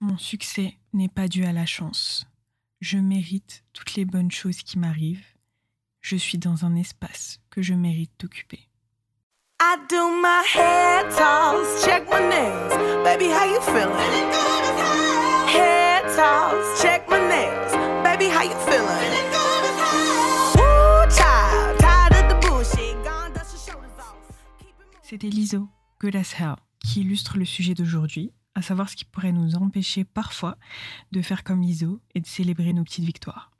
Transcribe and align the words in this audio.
Mon 0.00 0.18
succès 0.18 0.76
n'est 0.92 1.08
pas 1.08 1.26
dû 1.26 1.44
à 1.46 1.52
la 1.52 1.64
chance. 1.64 2.26
Je 2.80 2.98
mérite 2.98 3.64
toutes 3.72 3.94
les 3.94 4.04
bonnes 4.04 4.30
choses 4.30 4.58
qui 4.58 4.78
m'arrivent. 4.78 5.24
Je 6.02 6.16
suis 6.16 6.36
dans 6.36 6.66
un 6.66 6.74
espace 6.74 7.40
que 7.48 7.62
je 7.62 7.72
mérite 7.72 8.12
d'occuper. 8.20 8.68
I 9.58 9.78
do 9.88 10.10
my 10.20 10.44
head 10.54 11.08
toss, 11.10 11.82
check 11.82 12.04
my 12.10 12.20
nails. 12.20 13.04
Baby, 13.04 13.30
how 13.30 13.46
you 13.46 13.58
feeling? 13.62 14.30
Head 15.48 16.02
toss, 16.14 16.82
check 16.82 17.08
my 17.08 17.18
nails. 17.18 17.72
Baby, 18.04 18.28
how 18.28 18.42
you 18.42 18.54
feeling? 18.66 19.12
Ooh, 20.58 21.08
child, 21.08 21.78
tired 21.78 22.12
of 22.12 22.28
the 22.28 22.46
bullshit. 22.46 23.02
Gone, 23.02 23.32
dust 23.32 23.54
your 23.54 23.74
shoulders 23.74 23.98
off. 23.98 24.14
C'était 25.02 25.30
Lizo, 25.30 25.68
Good 26.00 26.16
as 26.16 26.34
Hell, 26.38 26.56
qui 26.80 27.00
illustre 27.00 27.38
le 27.38 27.46
sujet 27.46 27.72
d'aujourd'hui, 27.72 28.30
à 28.56 28.62
savoir 28.62 28.88
ce 28.88 28.96
qui 28.96 29.04
pourrait 29.04 29.32
nous 29.32 29.54
empêcher 29.54 30.04
parfois 30.04 30.56
de 31.12 31.20
faire 31.20 31.44
comme 31.44 31.60
l'ISO 31.60 32.00
et 32.14 32.20
de 32.20 32.26
célébrer 32.26 32.72
nos 32.72 32.84
petites 32.84 33.04
victoires. 33.04 33.52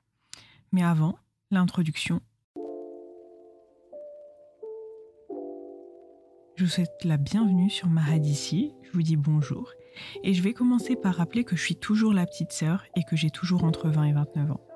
Mais 0.71 0.83
avant, 0.83 1.19
l'introduction. 1.51 2.19
Je 6.55 6.63
vous 6.63 6.69
souhaite 6.69 7.03
la 7.03 7.17
bienvenue 7.17 7.69
sur 7.69 7.87
Mahadissi, 7.87 8.73
je 8.81 8.91
vous 8.91 9.03
dis 9.03 9.17
bonjour, 9.17 9.71
et 10.23 10.33
je 10.33 10.41
vais 10.41 10.53
commencer 10.53 10.95
par 10.95 11.15
rappeler 11.15 11.43
que 11.43 11.55
je 11.55 11.61
suis 11.61 11.75
toujours 11.75 12.13
la 12.13 12.25
petite 12.25 12.51
sœur 12.51 12.83
et 12.95 13.03
que 13.03 13.15
j'ai 13.15 13.29
toujours 13.29 13.65
entre 13.65 13.89
20 13.89 14.05
et 14.05 14.13
29 14.13 14.51
ans. 14.51 14.67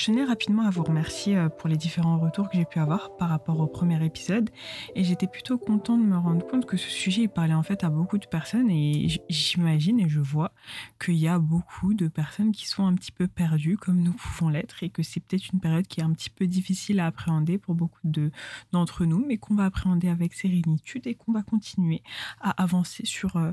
Je 0.00 0.06
tenais 0.06 0.24
rapidement 0.24 0.62
à 0.62 0.70
vous 0.70 0.82
remercier 0.82 1.36
euh, 1.36 1.50
pour 1.50 1.68
les 1.68 1.76
différents 1.76 2.18
retours 2.18 2.48
que 2.48 2.56
j'ai 2.56 2.64
pu 2.64 2.78
avoir 2.78 3.18
par 3.18 3.28
rapport 3.28 3.60
au 3.60 3.66
premier 3.66 4.02
épisode 4.02 4.48
et 4.94 5.04
j'étais 5.04 5.26
plutôt 5.26 5.58
content 5.58 5.98
de 5.98 6.02
me 6.02 6.16
rendre 6.16 6.46
compte 6.46 6.64
que 6.64 6.78
ce 6.78 6.88
sujet 6.88 7.28
parlait 7.28 7.52
en 7.52 7.62
fait 7.62 7.84
à 7.84 7.90
beaucoup 7.90 8.16
de 8.16 8.24
personnes 8.24 8.70
et 8.70 9.08
j'imagine 9.28 10.00
et 10.00 10.08
je 10.08 10.20
vois 10.20 10.52
qu'il 10.98 11.16
y 11.16 11.28
a 11.28 11.38
beaucoup 11.38 11.92
de 11.92 12.08
personnes 12.08 12.50
qui 12.50 12.66
sont 12.66 12.86
un 12.86 12.94
petit 12.94 13.12
peu 13.12 13.28
perdues 13.28 13.76
comme 13.76 14.00
nous 14.00 14.14
pouvons 14.14 14.48
l'être 14.48 14.82
et 14.82 14.88
que 14.88 15.02
c'est 15.02 15.20
peut-être 15.20 15.52
une 15.52 15.60
période 15.60 15.86
qui 15.86 16.00
est 16.00 16.04
un 16.04 16.14
petit 16.14 16.30
peu 16.30 16.46
difficile 16.46 16.98
à 16.98 17.04
appréhender 17.04 17.58
pour 17.58 17.74
beaucoup 17.74 18.00
de, 18.04 18.30
d'entre 18.72 19.04
nous 19.04 19.22
mais 19.26 19.36
qu'on 19.36 19.54
va 19.54 19.66
appréhender 19.66 20.08
avec 20.08 20.32
sérénitude 20.32 21.06
et 21.08 21.14
qu'on 21.14 21.32
va 21.32 21.42
continuer 21.42 22.02
à 22.40 22.52
avancer 22.62 23.04
sur, 23.04 23.36
euh, 23.36 23.52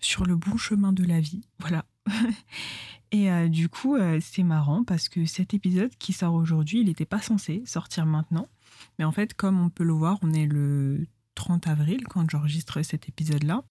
sur 0.00 0.26
le 0.26 0.36
bon 0.36 0.58
chemin 0.58 0.92
de 0.92 1.04
la 1.04 1.20
vie. 1.20 1.40
Voilà. 1.58 1.86
Et 3.12 3.30
euh, 3.30 3.48
du 3.48 3.68
coup, 3.68 3.96
euh, 3.96 4.18
c'est 4.20 4.42
marrant 4.42 4.84
parce 4.84 5.08
que 5.08 5.24
cet 5.26 5.54
épisode 5.54 5.94
qui 5.98 6.12
sort 6.12 6.34
aujourd'hui, 6.34 6.80
il 6.80 6.86
n'était 6.86 7.04
pas 7.04 7.20
censé 7.20 7.62
sortir 7.64 8.06
maintenant. 8.06 8.48
Mais 8.98 9.04
en 9.04 9.12
fait, 9.12 9.34
comme 9.34 9.60
on 9.60 9.70
peut 9.70 9.84
le 9.84 9.92
voir, 9.92 10.18
on 10.22 10.32
est 10.32 10.46
le 10.46 11.06
30 11.34 11.66
avril 11.68 12.04
quand 12.08 12.28
j'enregistre 12.28 12.82
cet 12.82 13.08
épisode-là. 13.08 13.62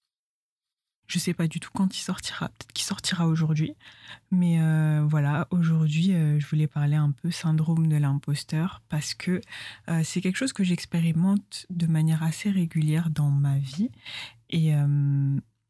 Je 1.07 1.19
ne 1.19 1.21
sais 1.21 1.35
pas 1.35 1.47
du 1.47 1.59
tout 1.59 1.69
quand 1.71 1.95
il 1.95 2.01
sortira, 2.01 2.47
peut-être 2.47 2.73
qu'il 2.73 2.85
sortira 2.85 3.27
aujourd'hui. 3.27 3.75
Mais 4.31 4.59
euh, 4.59 5.05
voilà, 5.07 5.47
aujourd'hui, 5.51 6.07
je 6.13 6.47
voulais 6.47 6.65
parler 6.65 6.95
un 6.95 7.11
peu 7.11 7.29
syndrome 7.29 7.87
de 7.87 7.97
l'imposteur 7.97 8.81
parce 8.89 9.13
que 9.13 9.39
c'est 10.01 10.21
quelque 10.21 10.37
chose 10.37 10.53
que 10.53 10.63
j'expérimente 10.63 11.67
de 11.69 11.85
manière 11.85 12.23
assez 12.23 12.49
régulière 12.49 13.11
dans 13.11 13.29
ma 13.29 13.59
vie. 13.59 13.91
Et 14.49 14.73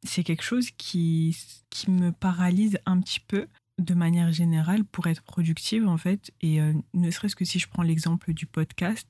c'est 0.05 0.23
quelque 0.23 0.43
chose 0.43 0.69
qui, 0.71 1.37
qui 1.69 1.91
me 1.91 2.11
paralyse 2.11 2.79
un 2.85 2.99
petit 2.99 3.19
peu 3.19 3.47
de 3.77 3.93
manière 3.93 4.31
générale 4.31 4.85
pour 4.85 5.07
être 5.07 5.21
productive 5.21 5.87
en 5.87 5.97
fait. 5.97 6.31
Et 6.41 6.61
euh, 6.61 6.73
ne 6.93 7.11
serait-ce 7.11 7.35
que 7.35 7.45
si 7.45 7.59
je 7.59 7.67
prends 7.67 7.83
l'exemple 7.83 8.33
du 8.33 8.45
podcast, 8.45 9.07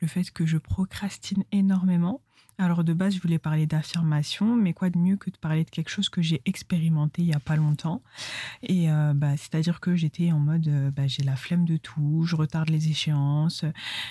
le 0.00 0.08
fait 0.08 0.30
que 0.30 0.46
je 0.46 0.58
procrastine 0.58 1.44
énormément, 1.52 2.22
alors 2.58 2.82
de 2.82 2.92
base, 2.92 3.14
je 3.14 3.20
voulais 3.20 3.38
parler 3.38 3.66
d'affirmation, 3.66 4.56
mais 4.56 4.72
quoi 4.72 4.90
de 4.90 4.98
mieux 4.98 5.16
que 5.16 5.30
de 5.30 5.36
parler 5.36 5.64
de 5.64 5.70
quelque 5.70 5.90
chose 5.90 6.08
que 6.08 6.22
j'ai 6.22 6.42
expérimenté 6.44 7.22
il 7.22 7.28
y 7.28 7.32
a 7.32 7.40
pas 7.40 7.56
longtemps? 7.56 8.02
Et 8.62 8.90
euh, 8.90 9.14
bah, 9.14 9.36
c'est-à-dire 9.36 9.80
que 9.80 9.94
j'étais 9.94 10.32
en 10.32 10.40
mode, 10.40 10.66
euh, 10.66 10.90
bah, 10.90 11.06
j'ai 11.06 11.22
la 11.22 11.36
flemme 11.36 11.64
de 11.64 11.76
tout, 11.76 12.24
je 12.26 12.34
retarde 12.34 12.68
les 12.68 12.88
échéances. 12.88 13.64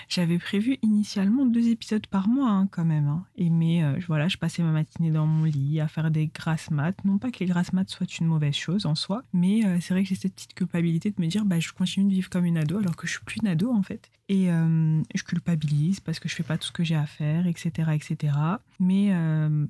J'avais 0.08 0.40
prévu 0.40 0.78
initialement 0.82 1.46
deux 1.46 1.68
épisodes 1.68 2.08
par 2.08 2.28
mois 2.30 2.50
hein, 2.50 2.68
quand 2.72 2.86
même. 2.86 3.08
Hein. 3.08 3.26
Et 3.36 3.50
mais 3.50 3.84
euh, 3.84 4.00
voilà, 4.08 4.30
je 4.30 4.38
passais 4.38 4.64
ma 4.64 4.72
matinée 4.72 5.12
dans 5.12 5.28
mon 5.28 5.44
lit 5.44 5.82
à 5.82 5.88
faire 5.88 6.10
des 6.10 6.28
grasses 6.28 6.72
maths. 6.72 7.04
Non 7.04 7.18
pas 7.18 7.32
que 7.32 7.40
les 7.40 7.48
grasses 7.48 7.74
maths 7.74 7.90
soient 7.90 8.08
une 8.20 8.28
mauvaise 8.28 8.56
chose 8.56 8.86
en 8.86 8.96
soi, 8.96 9.24
mais 9.34 9.62
c'est 9.82 9.94
vrai 9.94 10.04
que 10.04 10.10
j'ai 10.10 10.16
cette 10.16 10.34
petite 10.34 10.54
culpabilité 10.54 11.12
de 11.12 11.22
me 11.22 11.28
dire, 11.28 11.46
bah, 11.46 11.60
je 11.60 11.72
continue 11.74 12.10
de 12.10 12.14
vivre 12.14 12.30
comme 12.30 12.46
une 12.46 12.58
ado 12.58 12.78
alors 12.78 12.96
que 12.96 13.08
je 13.08 13.14
suis 13.14 13.24
plus 13.26 13.40
une 13.42 13.48
ado 13.48 13.72
en 13.72 13.82
fait. 13.82 14.10
Et 14.30 14.48
je 14.48 15.24
culpabilise 15.24 16.02
parce 16.02 16.20
que 16.20 16.28
je 16.28 16.36
fais 16.36 16.44
pas 16.44 16.58
tout 16.58 16.68
ce 16.68 16.72
que 16.74 16.84
j'ai 16.84 16.96
à 16.96 17.06
faire, 17.06 17.48
etc., 17.48 17.92
etc. 17.94 18.38
Mais 18.80 19.14
euh, 19.14 19.66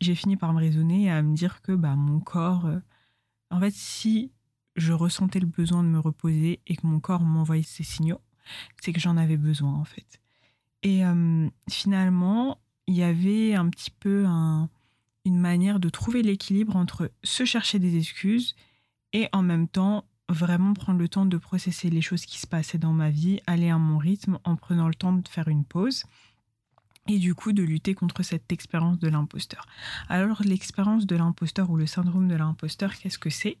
j'ai 0.00 0.14
fini 0.14 0.36
par 0.36 0.52
me 0.54 0.58
raisonner 0.58 1.04
et 1.04 1.10
à 1.10 1.22
me 1.22 1.34
dire 1.34 1.60
que 1.60 1.72
bah, 1.72 1.94
mon 1.94 2.20
corps, 2.20 2.66
euh, 2.66 2.78
en 3.50 3.60
fait, 3.60 3.72
si 3.72 4.32
je 4.76 4.92
ressentais 4.92 5.40
le 5.40 5.46
besoin 5.46 5.82
de 5.82 5.88
me 5.88 5.98
reposer 5.98 6.60
et 6.66 6.76
que 6.76 6.86
mon 6.86 7.00
corps 7.00 7.22
m'envoyait 7.22 7.62
ces 7.62 7.84
signaux, 7.84 8.20
c'est 8.80 8.94
que 8.94 9.00
j'en 9.00 9.18
avais 9.18 9.36
besoin 9.36 9.74
en 9.74 9.84
fait. 9.84 10.20
Et 10.82 11.04
euh, 11.04 11.48
finalement, 11.68 12.58
il 12.86 12.94
y 12.94 13.02
avait 13.02 13.54
un 13.54 13.68
petit 13.68 13.90
peu 13.90 14.24
une 14.24 15.38
manière 15.38 15.80
de 15.80 15.88
trouver 15.90 16.22
l'équilibre 16.22 16.76
entre 16.76 17.10
se 17.22 17.44
chercher 17.44 17.78
des 17.78 17.98
excuses 17.98 18.56
et 19.12 19.28
en 19.32 19.42
même 19.42 19.68
temps 19.68 20.04
vraiment 20.28 20.74
prendre 20.74 20.98
le 20.98 21.08
temps 21.08 21.26
de 21.26 21.36
processer 21.36 21.90
les 21.90 22.02
choses 22.02 22.26
qui 22.26 22.38
se 22.38 22.46
passaient 22.46 22.78
dans 22.78 22.92
ma 22.92 23.10
vie, 23.10 23.40
aller 23.46 23.70
à 23.70 23.78
mon 23.78 23.98
rythme 23.98 24.38
en 24.44 24.56
prenant 24.56 24.88
le 24.88 24.94
temps 24.94 25.12
de 25.12 25.26
faire 25.26 25.48
une 25.48 25.64
pause 25.64 26.04
et 27.08 27.18
du 27.18 27.34
coup 27.34 27.52
de 27.52 27.62
lutter 27.62 27.94
contre 27.94 28.22
cette 28.22 28.52
expérience 28.52 28.98
de 28.98 29.08
l'imposteur. 29.08 29.64
Alors 30.08 30.42
l'expérience 30.44 31.06
de 31.06 31.16
l'imposteur 31.16 31.70
ou 31.70 31.76
le 31.76 31.86
syndrome 31.86 32.28
de 32.28 32.36
l'imposteur, 32.36 32.94
qu'est-ce 32.94 33.18
que 33.18 33.30
c'est? 33.30 33.56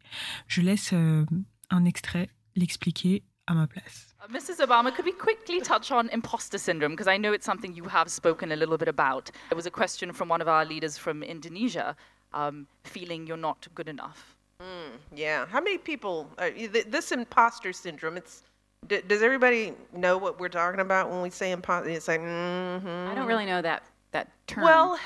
Je 0.46 0.60
laisse 0.60 0.90
euh, 0.92 1.24
un 1.70 1.84
extrait 1.84 2.28
l'expliquer 2.56 3.22
à 3.46 3.54
ma 3.54 3.66
place. 3.66 4.14
Uh, 4.20 4.30
Mrs. 4.30 4.60
Obama, 4.60 4.94
could 4.94 5.06
we 5.06 5.14
quickly 5.14 5.62
touch 5.62 5.90
on 5.90 6.08
imposter 6.12 6.58
syndrome? 6.58 6.94
Because 6.94 7.08
I 7.08 7.16
know 7.18 7.32
it's 7.32 7.46
something 7.46 7.74
you 7.74 7.88
have 7.88 8.10
spoken 8.10 8.52
a 8.52 8.56
little 8.56 8.76
bit 8.76 8.88
about. 8.88 9.30
There 9.48 9.56
was 9.56 9.66
a 9.66 9.70
question 9.70 10.12
from 10.12 10.28
one 10.28 10.42
of 10.42 10.48
our 10.48 10.66
leaders 10.66 10.98
from 10.98 11.22
Indonesia, 11.22 11.96
um, 12.34 12.66
feeling 12.84 13.26
you're 13.26 13.40
not 13.40 13.66
good 13.74 13.88
enough. 13.88 14.37
Mm, 14.60 14.98
yeah. 15.14 15.46
How 15.46 15.60
many 15.60 15.78
people, 15.78 16.28
uh, 16.38 16.50
this 16.86 17.12
imposter 17.12 17.72
syndrome, 17.72 18.16
it's 18.16 18.42
D- 18.86 19.02
does 19.06 19.22
everybody 19.22 19.74
know 19.92 20.16
what 20.18 20.38
we're 20.38 20.48
talking 20.48 20.80
about 20.80 21.10
when 21.10 21.20
we 21.20 21.30
say 21.30 21.50
imposter? 21.50 21.90
It's 21.90 22.08
like, 22.08 22.20
mm-hmm. 22.20 23.10
I 23.10 23.14
don't 23.14 23.26
really 23.26 23.46
know 23.46 23.60
that 23.60 23.82
that 24.12 24.28
term. 24.46 24.64
Well, 24.64 24.98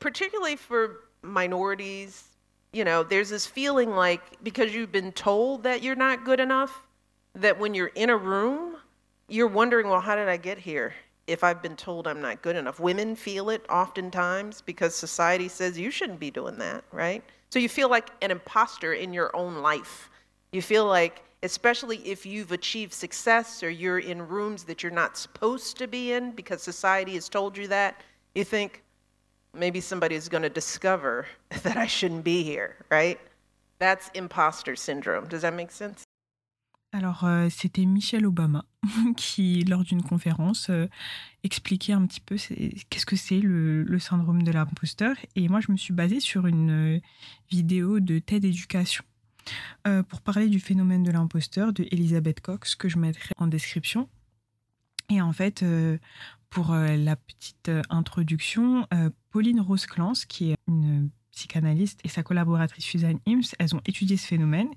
particularly 0.00 0.56
for 0.56 1.04
minorities, 1.22 2.24
you 2.72 2.84
know, 2.84 3.02
there's 3.02 3.30
this 3.30 3.46
feeling 3.46 3.90
like 3.90 4.42
because 4.42 4.74
you've 4.74 4.92
been 4.92 5.12
told 5.12 5.62
that 5.62 5.82
you're 5.82 5.94
not 5.96 6.24
good 6.24 6.40
enough, 6.40 6.82
that 7.34 7.58
when 7.58 7.72
you're 7.72 7.92
in 7.94 8.10
a 8.10 8.16
room, 8.16 8.76
you're 9.28 9.46
wondering, 9.46 9.88
well, 9.88 10.00
how 10.00 10.16
did 10.16 10.28
I 10.28 10.36
get 10.36 10.58
here? 10.58 10.92
If 11.26 11.44
I've 11.44 11.62
been 11.62 11.76
told 11.76 12.08
I'm 12.08 12.20
not 12.20 12.42
good 12.42 12.56
enough, 12.56 12.80
women 12.80 13.14
feel 13.14 13.50
it 13.50 13.64
oftentimes 13.70 14.60
because 14.62 14.96
society 14.96 15.46
says 15.46 15.78
you 15.78 15.92
shouldn't 15.92 16.18
be 16.18 16.32
doing 16.32 16.58
that, 16.58 16.82
right? 16.90 17.22
So 17.50 17.58
you 17.58 17.68
feel 17.68 17.90
like 17.90 18.10
an 18.22 18.30
imposter 18.30 18.92
in 18.92 19.12
your 19.12 19.34
own 19.34 19.56
life. 19.56 20.08
You 20.52 20.62
feel 20.62 20.86
like 20.86 21.22
especially 21.42 21.96
if 21.98 22.26
you've 22.26 22.52
achieved 22.52 22.92
success 22.92 23.62
or 23.62 23.70
you're 23.70 23.98
in 23.98 24.28
rooms 24.28 24.64
that 24.64 24.82
you're 24.82 24.92
not 24.92 25.16
supposed 25.16 25.78
to 25.78 25.86
be 25.86 26.12
in 26.12 26.32
because 26.32 26.62
society 26.62 27.14
has 27.14 27.28
told 27.28 27.56
you 27.56 27.66
that, 27.68 28.02
you 28.34 28.44
think 28.44 28.82
maybe 29.54 29.80
somebody 29.80 30.14
is 30.14 30.28
going 30.28 30.42
to 30.42 30.50
discover 30.50 31.26
that 31.62 31.76
I 31.76 31.86
shouldn't 31.86 32.24
be 32.24 32.42
here, 32.42 32.76
right? 32.90 33.18
That's 33.78 34.10
imposter 34.14 34.76
syndrome. 34.76 35.26
Does 35.28 35.42
that 35.42 35.54
make 35.54 35.70
sense? 35.70 36.04
Alors, 36.92 37.22
euh, 37.22 37.48
c'était 37.48 37.86
Michelle 37.86 38.26
Obama 38.26 38.64
qui, 39.16 39.64
lors 39.64 39.84
d'une 39.84 40.02
conférence, 40.02 40.70
euh, 40.70 40.86
expliquait 41.42 41.92
un 41.92 42.06
petit 42.06 42.20
peu 42.20 42.36
qu'est-ce 42.36 43.06
que 43.06 43.16
c'est 43.16 43.40
le, 43.40 43.98
syndrome 43.98 44.42
de 44.42 44.52
l'imposteur. 44.52 45.16
Et 45.36 45.48
moi, 45.48 45.60
je 45.60 45.72
me 45.72 45.76
suis 45.76 45.92
basée 45.92 46.20
sur 46.20 46.46
une 46.46 46.96
euh, 46.96 47.00
vidéo 47.50 48.00
de 48.00 48.18
TED 48.18 48.44
Éducation 48.44 49.04
euh, 49.86 50.02
pour 50.02 50.20
parler 50.20 50.48
du 50.48 50.60
phénomène 50.60 51.02
de 51.02 51.10
l'imposteur 51.10 51.72
de 51.72 51.86
Elisabeth 51.90 52.40
Cox, 52.40 52.74
que 52.74 52.88
je 52.88 52.98
mettrai 52.98 53.32
en 53.36 53.46
description. 53.46 54.08
Et 55.10 55.20
en 55.20 55.32
fait, 55.32 55.62
euh, 55.62 55.98
pour 56.50 56.72
la 56.72 57.14
petite 57.14 57.70
introduction, 57.90 58.84
Pauline 59.30 59.60
Rose-Clance, 59.60 60.24
qui 60.24 60.50
est 60.50 60.56
une 60.66 61.08
psychanalyste, 61.32 62.00
et 62.04 62.08
sa 62.08 62.22
collaboratrice 62.22 62.84
Suzanne 62.84 63.20
Ims, 63.26 63.54
elles 63.58 63.74
ont 63.74 63.80
étudié 63.86 64.16
ce 64.16 64.26
phénomène. 64.26 64.68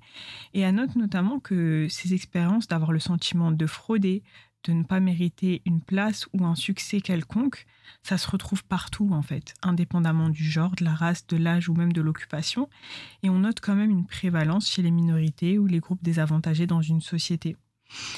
Et 0.53 0.61
elles 0.61 0.75
notent 0.75 0.95
notamment 0.95 1.39
que 1.39 1.87
ces 1.89 2.13
expériences 2.13 2.67
d'avoir 2.67 2.91
le 2.91 2.99
sentiment 2.99 3.51
de 3.51 3.65
frauder, 3.65 4.23
de 4.63 4.73
ne 4.73 4.83
pas 4.83 4.99
mériter 4.99 5.61
une 5.65 5.81
place 5.81 6.27
ou 6.33 6.45
un 6.45 6.55
succès 6.55 7.01
quelconque, 7.01 7.65
ça 8.01 8.17
se 8.17 8.29
retrouve 8.29 8.63
partout 8.63 9.09
en 9.11 9.21
fait, 9.21 9.53
indépendamment 9.61 10.29
du 10.29 10.43
genre, 10.43 10.75
de 10.75 10.85
la 10.85 10.93
race, 10.93 11.27
de 11.27 11.37
l'âge 11.37 11.69
ou 11.69 11.73
même 11.73 11.91
de 11.91 12.01
l'occupation. 12.01 12.69
Et 13.23 13.29
on 13.29 13.39
note 13.39 13.59
quand 13.59 13.75
même 13.75 13.91
une 13.91 14.07
prévalence 14.07 14.69
chez 14.69 14.81
les 14.81 14.91
minorités 14.91 15.57
ou 15.57 15.67
les 15.67 15.79
groupes 15.79 16.03
désavantagés 16.03 16.67
dans 16.67 16.81
une 16.81 17.01
société. 17.01 17.57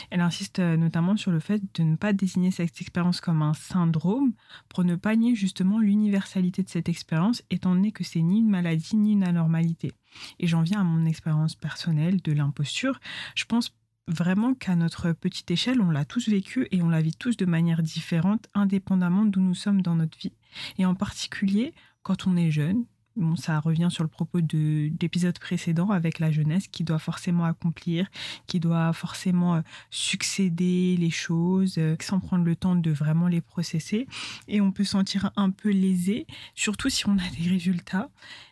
Elle 0.10 0.22
insiste 0.22 0.60
euh, 0.60 0.78
notamment 0.78 1.18
sur 1.18 1.32
le 1.32 1.40
fait 1.40 1.62
de 1.76 1.84
ne 1.84 1.96
pas 1.96 2.14
désigner 2.14 2.52
cette 2.52 2.82
expérience 2.82 3.22
comme 3.22 3.42
un 3.42 3.54
syndrome 3.54 4.34
pour 4.70 4.84
ne 4.84 4.96
pas 4.96 5.16
nier 5.16 5.36
justement 5.36 5.80
l'universalité 5.80 6.64
de 6.64 6.70
cette 6.70 6.90
expérience, 6.90 7.44
étant 7.50 7.74
donné 7.74 7.92
que 7.92 8.04
c'est 8.04 8.22
ni 8.22 8.40
une 8.40 8.50
maladie 8.50 8.96
ni 8.96 9.14
une 9.14 9.24
anormalité. 9.24 9.92
Et 10.40 10.48
j'en 10.48 10.62
viens 10.62 10.82
à 10.82 10.84
mon 10.84 11.06
expérience 11.06 11.56
personnelle 11.56 12.22
de 12.22 12.32
l'imposture. 12.32 13.00
Je 13.36 13.46
pense 13.46 13.76
vraiment 14.08 14.54
qu'à 14.54 14.76
notre 14.76 15.12
petite 15.12 15.50
échelle, 15.52 15.82
on 15.82 15.90
l'a 15.90 16.06
tous 16.06 16.30
vécu 16.30 16.68
et 16.72 16.82
on 16.82 16.90
la 16.90 17.02
vit 17.02 17.16
tous 17.16 17.38
de 17.38 17.46
manière 17.46 17.82
différente, 17.82 18.48
indépendamment 18.54 19.26
d'où 19.26 19.42
nous 19.42 19.56
sommes 19.56 19.82
dans 19.82 19.96
notre 19.96 20.18
vie. 20.18 20.34
Et 20.78 20.86
en 20.86 20.96
particulier, 20.96 21.74
quand 22.04 22.28
on 22.28 22.38
est 22.38 22.52
jeune, 22.52 22.86
Bon, 23.16 23.38
ça 23.38 23.62
revient 23.62 23.88
sur 23.90 24.04
le 24.04 24.10
propos 24.10 24.42
de 24.42 24.92
l'épisode 25.02 25.40
précédent 25.40 25.90
avec 25.90 26.20
la 26.20 26.32
jeunesse 26.32 26.68
qui 26.68 26.84
doit 26.84 27.00
forcément 27.00 27.46
accomplir, 27.46 28.08
qui 28.46 28.60
doit 28.60 28.92
forcément 28.92 29.56
euh, 29.56 29.62
succéder 29.90 30.98
les 30.98 31.10
choses 31.10 31.76
euh, 31.78 31.96
sans 32.02 32.20
prendre 32.20 32.44
le 32.44 32.58
temps 32.58 32.76
de 32.76 32.92
vraiment 32.92 33.30
les 33.30 33.40
processer. 33.40 34.06
Et 34.50 34.60
on 34.60 34.74
peut 34.74 34.84
sentir 34.84 35.32
un 35.38 35.50
peu 35.50 35.70
lésé, 35.70 36.28
surtout 36.56 36.90
si 36.90 37.08
on 37.08 37.14
a 37.14 37.30
des 37.40 37.50
résultats 37.50 38.10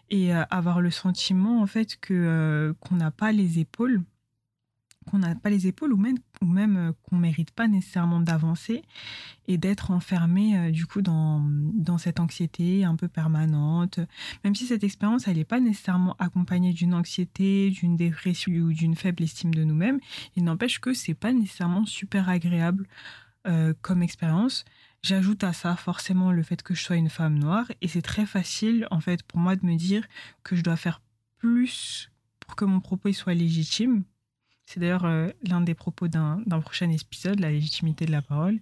et 0.09 0.33
euh, 0.33 0.45
avoir 0.49 0.79
le 0.79 0.91
sentiment 0.91 1.61
en 1.61 1.67
fait 1.67 1.99
que 1.99 2.73
qu'on 2.79 2.95
n'a 2.95 3.11
pas 3.11 3.33
les 3.33 3.59
épaules 3.59 4.01
qu'on 5.03 5.19
n'a 5.19 5.35
pas 5.35 5.49
les 5.49 5.67
épaules 5.67 5.93
ou 5.93 5.97
même, 5.97 6.17
ou 6.41 6.45
même 6.45 6.77
euh, 6.77 6.91
qu'on 7.03 7.17
mérite 7.17 7.51
pas 7.51 7.67
nécessairement 7.67 8.19
d'avancer 8.19 8.83
et 9.47 9.57
d'être 9.57 9.91
enfermé 9.91 10.57
euh, 10.57 10.71
du 10.71 10.85
coup 10.85 11.01
dans, 11.01 11.41
dans 11.73 11.97
cette 11.97 12.19
anxiété 12.19 12.85
un 12.85 12.95
peu 12.95 13.07
permanente. 13.07 13.99
Même 14.43 14.55
si 14.55 14.65
cette 14.65 14.83
expérience, 14.83 15.27
n'est 15.27 15.43
pas 15.43 15.59
nécessairement 15.59 16.15
accompagnée 16.19 16.73
d'une 16.73 16.93
anxiété, 16.93 17.69
d'une 17.71 17.97
dépression 17.97 18.51
ou 18.53 18.73
d'une 18.73 18.95
faible 18.95 19.23
estime 19.23 19.53
de 19.53 19.63
nous-mêmes, 19.63 19.99
il 20.35 20.43
n'empêche 20.43 20.79
que 20.79 20.93
c'est 20.93 21.13
pas 21.13 21.33
nécessairement 21.33 21.85
super 21.85 22.29
agréable 22.29 22.87
euh, 23.47 23.73
comme 23.81 24.03
expérience. 24.03 24.63
J'ajoute 25.01 25.43
à 25.43 25.51
ça 25.51 25.75
forcément 25.75 26.31
le 26.31 26.43
fait 26.43 26.63
que 26.63 26.73
je 26.73 26.81
sois 26.81 26.95
une 26.95 27.09
femme 27.09 27.37
noire 27.37 27.65
et 27.81 27.89
c'est 27.89 28.01
très 28.01 28.25
facile 28.25 28.87
en 28.89 29.01
fait 29.01 29.21
pour 29.23 29.39
moi 29.39 29.57
de 29.57 29.65
me 29.65 29.75
dire 29.75 30.07
que 30.43 30.55
je 30.55 30.63
dois 30.63 30.77
faire 30.77 31.01
plus 31.39 32.09
pour 32.39 32.55
que 32.55 32.63
mon 32.63 32.79
propos 32.79 33.11
soit 33.11 33.33
légitime 33.33 34.05
c'est 34.73 34.79
d'ailleurs 34.79 35.05
euh, 35.05 35.29
l'un 35.43 35.61
des 35.61 35.75
propos 35.75 36.07
d'un 36.07 36.41
prochain 36.61 36.89
épisode, 36.89 37.39
la 37.39 37.51
légitimité 37.51 38.05
de 38.05 38.11
la 38.11 38.23
parole. 38.23 38.59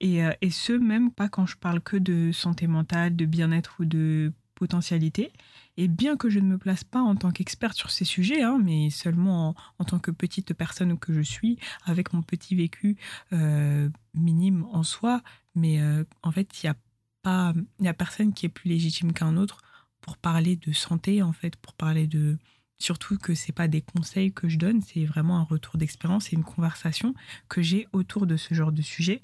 Et, 0.00 0.24
euh, 0.24 0.32
et, 0.40 0.50
ce, 0.50 0.72
même 0.72 1.10
pas 1.10 1.28
quand 1.28 1.46
je 1.46 1.56
parle 1.56 1.80
que 1.80 1.96
de 1.96 2.30
santé 2.30 2.68
mentale, 2.68 3.16
de 3.16 3.24
bien-être 3.24 3.76
ou 3.80 3.84
de 3.84 4.32
potentialité. 4.54 5.32
Et 5.76 5.88
bien 5.88 6.16
que 6.16 6.30
je 6.30 6.38
ne 6.38 6.46
me 6.46 6.58
place 6.58 6.84
pas 6.84 7.00
en 7.00 7.16
tant 7.16 7.32
qu'experte 7.32 7.76
sur 7.76 7.90
ces 7.90 8.04
sujets, 8.04 8.42
hein, 8.42 8.60
mais 8.62 8.90
seulement 8.90 9.56
en, 9.78 9.84
tant 9.84 9.98
que 9.98 10.10
petite 10.12 10.54
personne 10.54 10.96
que 10.96 11.12
je 11.12 11.22
suis, 11.22 11.58
avec 11.84 12.12
mon 12.12 12.22
petit 12.22 12.54
vécu 12.54 12.96
euh, 13.32 13.88
minime 14.14 14.64
en 14.72 14.84
soi, 14.84 15.22
mais 15.54 15.80
en 16.22 16.30
fait, 16.30 16.62
il 16.62 16.66
n'y 16.66 16.70
a 16.70 16.76
pas, 17.22 17.52
a 17.84 17.94
personne 17.94 18.32
qui 18.32 18.46
est 18.46 18.48
plus 18.48 18.68
légitime 18.68 19.12
qu'un 19.12 19.36
autre 19.36 19.60
pour 20.00 20.16
parler 20.16 20.56
de 20.56 20.72
santé, 20.72 21.22
en 21.22 21.32
fait, 21.32 21.56
pour 21.56 21.74
parler 21.74 22.06
de, 22.06 22.38
Surtout 22.78 23.18
que 23.18 23.34
c'est 23.34 23.52
pas 23.52 23.66
des 23.66 23.82
conseils 23.82 24.32
que 24.32 24.48
je 24.48 24.56
donne, 24.56 24.82
c'est 24.82 25.04
vraiment 25.04 25.38
un 25.38 25.42
retour 25.42 25.78
d'expérience 25.78 26.32
et 26.32 26.36
une 26.36 26.44
conversation 26.44 27.14
que 27.48 27.60
j'ai 27.60 27.88
autour 27.92 28.26
de 28.26 28.36
ce 28.36 28.54
genre 28.54 28.70
de 28.70 28.82
sujet. 28.82 29.20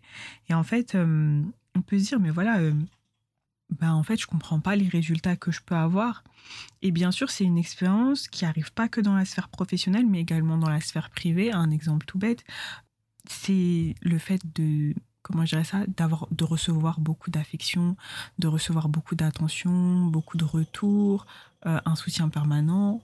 Et 0.48 0.54
en 0.54 0.64
fait, 0.64 0.94
euh, 0.94 1.42
on 1.76 1.82
peut 1.82 1.98
se 1.98 2.04
dire, 2.04 2.20
mais 2.20 2.30
voilà, 2.30 2.58
euh, 2.58 2.74
bah 3.78 3.94
en 3.94 4.02
fait, 4.02 4.20
je 4.20 4.26
comprends 4.26 4.60
pas 4.60 4.74
les 4.74 4.88
résultats 4.88 5.36
que 5.36 5.52
je 5.52 5.60
peux 5.62 5.76
avoir. 5.76 6.24
Et 6.82 6.90
bien 6.90 7.12
sûr, 7.12 7.30
c'est 7.30 7.44
une 7.44 7.58
expérience 7.58 8.28
qui 8.28 8.44
arrive 8.44 8.72
pas 8.72 8.88
que 8.88 9.00
dans 9.00 9.14
la 9.14 9.24
sphère 9.24 9.48
professionnelle, 9.48 10.06
mais 10.06 10.20
également 10.20 10.58
dans 10.58 10.70
la 10.70 10.80
sphère 10.80 11.10
privée. 11.10 11.52
Un 11.52 11.70
exemple 11.70 12.06
tout 12.06 12.18
bête, 12.18 12.44
c'est 13.28 13.94
le 14.00 14.18
fait 14.18 14.40
de 14.54 14.94
comment 15.22 15.46
je 15.46 15.62
ça, 15.62 15.84
d'avoir, 15.96 16.28
de 16.30 16.44
recevoir 16.44 17.00
beaucoup 17.00 17.30
d'affection, 17.30 17.96
de 18.38 18.46
recevoir 18.46 18.88
beaucoup 18.88 19.14
d'attention, 19.14 20.04
beaucoup 20.06 20.36
de 20.36 20.44
retours, 20.44 21.26
euh, 21.66 21.80
un 21.86 21.96
soutien 21.96 22.28
permanent 22.28 23.00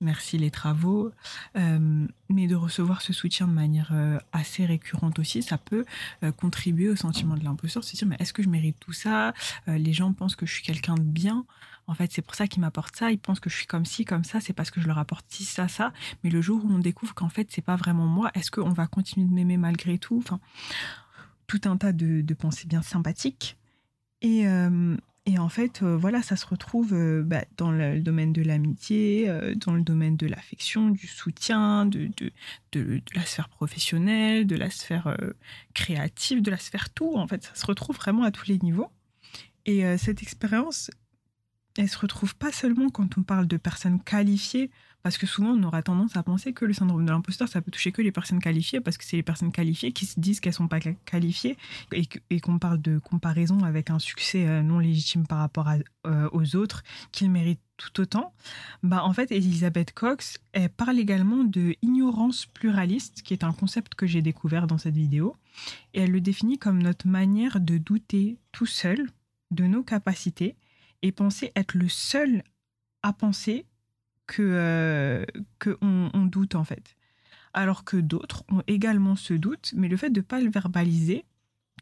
merci 0.00 0.38
les 0.38 0.50
travaux, 0.50 1.10
euh, 1.56 2.06
mais 2.28 2.46
de 2.46 2.54
recevoir 2.54 3.02
ce 3.02 3.12
soutien 3.12 3.48
de 3.48 3.52
manière 3.52 3.90
euh, 3.92 4.18
assez 4.32 4.64
récurrente 4.64 5.18
aussi, 5.18 5.42
ça 5.42 5.58
peut 5.58 5.84
euh, 6.22 6.32
contribuer 6.32 6.88
au 6.88 6.96
sentiment 6.96 7.36
de 7.36 7.44
l'imposteur, 7.44 7.82
se 7.84 7.96
dire 7.96 8.06
mais 8.06 8.16
est-ce 8.18 8.32
que 8.32 8.42
je 8.42 8.48
mérite 8.48 8.76
tout 8.78 8.92
ça? 8.92 9.32
Les 9.66 9.92
gens 9.92 10.12
pensent 10.12 10.36
que 10.36 10.46
je 10.46 10.52
suis 10.52 10.62
quelqu'un 10.62 10.94
de 10.94 11.02
bien, 11.02 11.44
en 11.86 11.94
fait 11.94 12.12
c'est 12.12 12.22
pour 12.22 12.34
ça 12.34 12.46
qu'ils 12.46 12.60
m'apportent 12.60 12.96
ça, 12.96 13.10
ils 13.10 13.18
pensent 13.18 13.40
que 13.40 13.50
je 13.50 13.56
suis 13.56 13.66
comme 13.66 13.84
ci, 13.84 14.04
comme 14.04 14.24
ça, 14.24 14.40
c'est 14.40 14.52
parce 14.52 14.70
que 14.70 14.80
je 14.80 14.86
leur 14.86 14.98
apporte 14.98 15.26
ci, 15.28 15.44
ça, 15.44 15.68
ça, 15.68 15.92
mais 16.22 16.30
le 16.30 16.40
jour 16.40 16.64
où 16.64 16.70
on 16.70 16.78
découvre 16.78 17.14
qu'en 17.14 17.28
fait 17.28 17.48
c'est 17.50 17.62
pas 17.62 17.76
vraiment 17.76 18.06
moi, 18.06 18.30
est-ce 18.34 18.50
qu'on 18.50 18.72
va 18.72 18.86
continuer 18.86 19.26
de 19.26 19.32
m'aimer 19.32 19.56
malgré 19.56 19.98
tout? 19.98 20.18
Enfin, 20.18 20.40
tout 21.46 21.60
un 21.64 21.76
tas 21.76 21.92
de, 21.92 22.20
de 22.20 22.34
pensées 22.34 22.66
bien 22.66 22.82
sympathiques. 22.82 23.56
Et, 24.20 24.44
et 25.28 25.38
en 25.38 25.50
fait, 25.50 25.82
euh, 25.82 25.94
voilà, 25.94 26.22
ça 26.22 26.36
se 26.36 26.46
retrouve 26.46 26.94
euh, 26.94 27.22
bah, 27.22 27.44
dans 27.58 27.70
le, 27.70 28.00
domaine 28.00 28.32
de 28.32 28.40
l'amitié, 28.40 29.28
euh, 29.28 29.54
dans 29.54 29.74
le 29.74 29.82
domaine 29.82 30.16
de 30.16 30.26
l'affection, 30.26 30.88
du 30.88 31.06
soutien, 31.06 31.84
de, 31.84 32.08
de, 32.16 32.32
de, 32.72 33.02
la 33.14 33.26
sphère 33.26 33.50
professionnelle, 33.50 34.46
de 34.46 34.56
la 34.56 34.70
sphère 34.70 35.14
créative, 35.74 36.40
de 36.40 36.50
la 36.50 36.56
sphère 36.56 36.88
tout. 36.88 37.14
En 37.16 37.26
fait, 37.26 37.44
ça 37.44 37.54
se 37.54 37.66
retrouve 37.66 37.96
vraiment 37.96 38.22
à 38.22 38.30
tous 38.30 38.46
les 38.46 38.56
niveaux. 38.58 38.90
Et 39.66 39.82
cette 39.98 40.22
expérience, 40.22 40.90
elle 41.76 41.90
se 41.90 41.98
retrouve 41.98 42.34
pas 42.34 42.50
seulement 42.50 42.88
quand 42.88 43.18
on 43.18 43.22
parle 43.22 43.46
de 43.46 43.58
personnes 43.58 44.02
qualifiées, 44.02 44.70
parce 45.08 45.16
que 45.16 45.26
souvent, 45.26 45.52
on 45.52 45.62
aura 45.62 45.82
tendance 45.82 46.14
à 46.18 46.22
penser 46.22 46.52
que 46.52 46.66
le 46.66 46.74
syndrome 46.74 47.06
de 47.06 47.10
l'imposteur, 47.10 47.48
ça 47.48 47.62
peut 47.62 47.70
toucher 47.70 47.92
que 47.92 48.02
les 48.02 48.12
personnes 48.12 48.40
qualifiées, 48.40 48.82
parce 48.82 48.98
que 48.98 49.04
c'est 49.06 49.16
les 49.16 49.22
personnes 49.22 49.52
qualifiées 49.52 49.90
qui 49.90 50.04
se 50.04 50.20
disent 50.20 50.38
qu'elles 50.38 50.52
sont 50.52 50.68
pas 50.68 50.80
qualifiées, 50.80 51.56
et, 51.92 52.40
qu'on 52.40 52.58
parle 52.58 52.82
de 52.82 52.98
comparaison 52.98 53.64
avec 53.64 53.88
un 53.88 53.98
succès 53.98 54.46
euh, 54.46 54.60
non 54.62 54.78
légitime 54.78 55.26
par 55.26 55.38
rapport 55.38 55.66
euh, 56.06 56.28
aux 56.32 56.56
autres, 56.56 56.82
qu'ils 57.10 57.30
méritent 57.30 57.62
tout 57.78 58.02
autant. 58.02 58.34
Bah, 58.82 59.02
en 59.02 59.14
fait, 59.14 59.32
Elisabeth 59.32 59.94
Cox, 59.94 60.40
elle 60.52 60.68
parle 60.68 60.98
également 60.98 61.42
de 61.42 61.74
ignorance 61.80 62.44
pluraliste, 62.44 63.22
qui 63.22 63.32
est 63.32 63.44
un 63.44 63.54
concept 63.54 63.94
que 63.94 64.06
j'ai 64.06 64.20
découvert 64.20 64.66
dans 64.66 64.76
cette 64.76 64.96
vidéo, 64.96 65.36
et 65.94 66.02
elle 66.02 66.10
le 66.10 66.20
définit 66.20 66.58
comme 66.58 66.82
notre 66.82 67.08
manière 67.08 67.60
de 67.60 67.78
douter 67.78 68.36
tout 68.52 68.66
seul 68.66 69.08
de 69.52 69.64
nos 69.64 69.82
capacités 69.82 70.54
et 71.00 71.12
penser 71.12 71.50
être 71.56 71.72
le 71.72 71.88
seul 71.88 72.42
à 73.02 73.14
penser 73.14 73.64
que, 74.28 74.42
euh, 74.42 75.24
que 75.58 75.76
on, 75.80 76.26
doute 76.26 76.54
en 76.54 76.62
fait. 76.62 76.94
Alors 77.54 77.82
que 77.82 77.96
d'autres 77.96 78.44
ont 78.50 78.62
également 78.68 79.16
ce 79.16 79.34
doute, 79.34 79.72
mais 79.74 79.88
le 79.88 79.96
fait 79.96 80.10
de 80.10 80.20
ne 80.20 80.24
pas 80.24 80.40
le 80.40 80.50
verbaliser, 80.50 81.24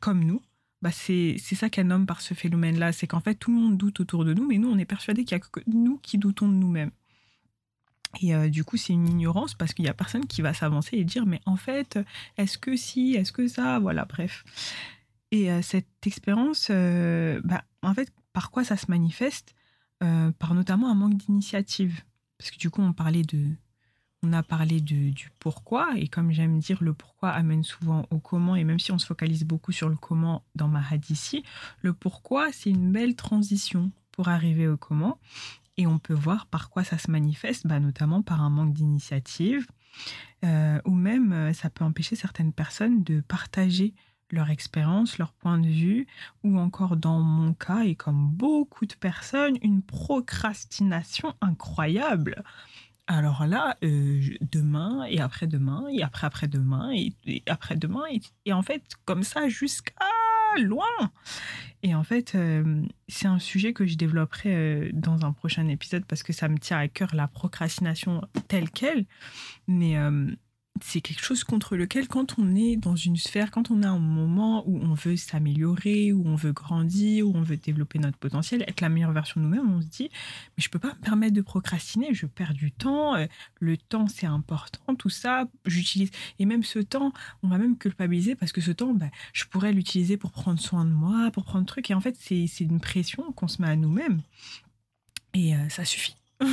comme 0.01 0.25
nous, 0.25 0.41
bah 0.81 0.93
c'est 0.93 1.37
ça 1.39 1.69
qu'elle 1.69 1.89
nomme 1.89 2.07
par 2.07 2.23
ce 2.23 2.33
phénomène-là. 2.33 2.93
C'est 2.93 3.07
qu'en 3.07 3.21
fait, 3.21 3.35
tout 3.35 3.53
le 3.53 3.61
monde 3.61 3.77
doute 3.77 4.01
autour 4.01 4.25
de 4.25 4.33
nous, 4.33 4.47
mais 4.47 4.57
nous, 4.57 4.71
on 4.71 4.79
est 4.79 4.87
persuadé 4.87 5.25
qu'il 5.25 5.37
n'y 5.37 5.43
a 5.43 5.47
que 5.47 5.61
nous 5.67 5.99
qui 5.99 6.17
doutons 6.17 6.49
de 6.49 6.55
nous-mêmes. 6.55 6.93
Et 8.23 8.35
euh, 8.35 8.49
du 8.49 8.65
coup, 8.65 8.79
c'est 8.79 8.95
une 8.95 9.09
ignorance 9.09 9.55
parce 9.55 9.75
qu'il 9.75 9.83
n'y 9.83 9.91
a 9.91 9.95
personne 9.95 10.27
qui 10.27 10.41
va 10.41 10.55
s'avancer 10.55 10.97
et 10.97 11.05
dire, 11.05 11.27
mais 11.27 11.41
en 11.45 11.57
fait, 11.57 11.99
est-ce 12.39 12.57
que 12.57 12.77
si, 12.77 13.15
est-ce 13.15 13.33
que 13.33 13.49
ça, 13.49 13.79
voilà, 13.81 14.05
bref. 14.05 14.45
Et 15.33 15.51
euh, 15.51 15.61
cette 15.61 16.07
expérience, 16.07 16.71
bah, 16.71 17.65
en 17.83 17.93
fait, 17.93 18.11
par 18.33 18.51
quoi 18.51 18.65
ça 18.65 18.77
se 18.77 18.87
manifeste? 18.89 19.55
Par 19.99 20.55
notamment 20.55 20.91
un 20.91 20.95
manque 20.95 21.17
d'initiative. 21.17 22.03
Parce 22.39 22.51
que 22.51 22.59
du 22.59 22.71
coup, 22.71 22.83
on 22.83 22.93
parlait 22.93 23.23
de, 23.23 23.47
on 24.23 24.33
a 24.33 24.43
parlé 24.43 24.81
de, 24.81 25.11
du 25.11 25.31
pourquoi, 25.39 25.91
et 25.97 26.09
comme 26.09 26.31
j'aime 26.33 26.59
dire, 26.59 26.83
le 26.83 26.93
pourquoi 26.93 27.31
amène 27.31 27.65
souvent 27.65 28.07
au 28.11 28.19
comment, 28.19 28.57
et 28.57 28.65
même 28.65 28.79
si 28.79 28.93
on 28.93 28.99
se 28.99 29.07
focalise 29.07 29.45
beaucoup 29.45 29.73
sur 29.73 29.89
le 29.89 29.97
comment 29.97 30.45
dans 30.55 30.69
ma 30.69 30.83
ici, 31.11 31.45
le 31.83 31.93
pourquoi, 31.93 32.53
c'est 32.53 32.71
une 32.71 32.93
belle 32.93 33.15
transition 33.15 33.91
pour 34.13 34.29
arriver 34.29 34.69
au 34.69 34.77
comment, 34.77 35.19
et 35.77 35.87
on 35.87 35.99
peut 35.99 36.15
voir 36.15 36.47
par 36.47 36.71
quoi 36.71 36.85
ça 36.85 36.99
se 36.99 37.11
manifeste, 37.11 37.67
bah, 37.67 37.81
notamment 37.81 38.23
par 38.23 38.43
un 38.43 38.51
manque 38.51 38.73
d'initiative, 38.73 39.67
euh, 40.45 40.81
ou 40.85 40.93
même 40.93 41.33
euh, 41.33 41.53
ça 41.53 41.71
peut 41.71 41.85
empêcher 41.85 42.17
certaines 42.17 42.53
personnes 42.53 43.03
de 43.03 43.21
partager 43.21 43.95
leur 44.31 44.51
expérience, 44.51 45.19
leur 45.19 45.33
point 45.33 45.59
de 45.59 45.69
vue, 45.69 46.07
ou 46.43 46.59
encore 46.59 46.97
dans 46.97 47.21
mon 47.21 47.55
cas, 47.55 47.85
et 47.85 47.95
comme 47.95 48.29
beaucoup 48.29 48.87
de 48.87 48.95
personnes, 48.95 49.57
une 49.63 49.83
procrastination 49.83 51.35
incroyable. 51.41 52.43
Alors 53.09 53.47
là, 53.47 53.77
euh, 53.85 54.21
demain 54.51 55.05
et 55.09 55.21
après-demain 55.21 55.87
et 55.93 56.03
après-après-demain 56.03 56.91
et, 56.93 57.43
après-demain 57.47 58.03
et, 58.45 58.53
en 58.53 58.63
fait 58.63 58.83
comme 59.05 59.23
ça 59.23 59.49
jusqu'à 59.49 59.95
loin. 60.59 60.85
Et 61.85 61.95
en 61.95 62.03
fait, 62.03 62.35
euh, 62.35 62.83
c'est 63.07 63.29
un 63.29 63.39
sujet 63.39 63.73
que 63.73 63.87
je 63.87 63.97
développerai 63.97 64.57
euh, 64.57 64.91
dans 64.93 65.25
un 65.25 65.33
prochain 65.33 65.69
épisode 65.69 66.05
parce 66.05 66.25
que 66.25 66.33
ça 66.33 66.49
me 66.49 66.59
tient 66.59 66.79
à 66.79 66.89
cœur 66.89 67.15
la 67.15 67.29
procrastination 67.29 68.23
telle 68.49 68.71
qu'elle. 68.71 69.05
Mais 69.69 69.97
c'est 70.83 71.01
quelque 71.01 71.23
chose 71.23 71.45
contre 71.45 71.77
lequel, 71.77 72.09
quand 72.09 72.39
on 72.39 72.55
est 72.55 72.77
dans 72.77 72.97
une 72.97 73.17
sphère, 73.17 73.51
quand 73.51 73.71
on 73.71 73.83
a 73.83 73.89
un 73.89 73.99
moment 73.99 74.63
où 74.67 74.79
on 74.79 74.95
veut 74.95 75.17
s'améliorer, 75.17 76.13
où 76.13 76.27
on 76.27 76.35
veut 76.35 76.53
grandir, 76.53 77.29
où 77.29 77.33
on 77.35 77.43
veut 77.43 77.57
développer 77.57 77.99
notre 77.99 78.19
potentiel, 78.19 78.65
être 78.67 78.81
la 78.81 78.89
meilleure 78.89 79.13
version 79.13 79.41
de 79.41 79.47
nous-mêmes, 79.47 79.71
on 79.71 79.81
se 79.81 79.87
dit, 79.87 80.11
mais 80.57 80.63
je 80.63 80.69
peux 80.69 80.79
pas 80.79 80.95
me 80.95 81.01
permettre 81.01 81.35
de 81.35 81.41
procrastiner, 81.41 82.15
je 82.15 82.27
perds 82.27 82.55
du 82.55 82.73
temps, 82.73 83.17
euh, 83.17 83.27
le 83.61 83.77
temps 83.77 84.09
c'est 84.09 84.27
important, 84.27 84.95
tout 84.95 85.11
ça, 85.11 85.49
j'utilise. 85.65 86.11
Et 86.39 86.47
même 86.47 86.63
ce 86.63 86.79
temps, 86.79 87.13
on 87.43 87.49
va 87.49 87.59
même 87.59 87.77
culpabiliser 87.79 88.35
parce 88.35 88.53
que 88.53 88.61
ce 88.61 88.71
temps, 88.71 88.93
bah, 88.95 89.11
je 89.33 89.45
pourrais 89.45 89.73
l'utiliser 89.73 90.17
pour 90.17 90.33
prendre 90.33 90.61
soin 90.61 90.85
de 90.85 90.91
moi, 90.91 91.31
pour 91.33 91.45
prendre 91.45 91.67
truc. 91.67 91.91
Et 91.91 91.95
en 91.95 92.01
fait, 92.01 92.17
c'est 92.19 92.47
une 92.61 92.81
pression 92.81 93.33
qu'on 93.33 93.49
se 93.49 93.61
met 93.63 93.69
à 93.69 93.77
nous-mêmes. 93.77 94.23
Et 95.35 95.55
euh, 95.55 95.69
ça 95.69 95.85
suffit. 95.85 96.17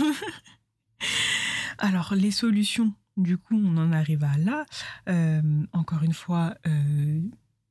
Alors, 1.78 2.14
les 2.16 2.32
solutions 2.32 2.94
du 3.18 3.38
coup, 3.38 3.56
on 3.56 3.78
en 3.78 3.92
arrive 3.92 4.24
à 4.24 4.38
là. 4.38 4.66
Euh, 5.08 5.42
encore 5.74 6.04
une 6.04 6.14
fois, 6.14 6.56
euh, 6.68 7.22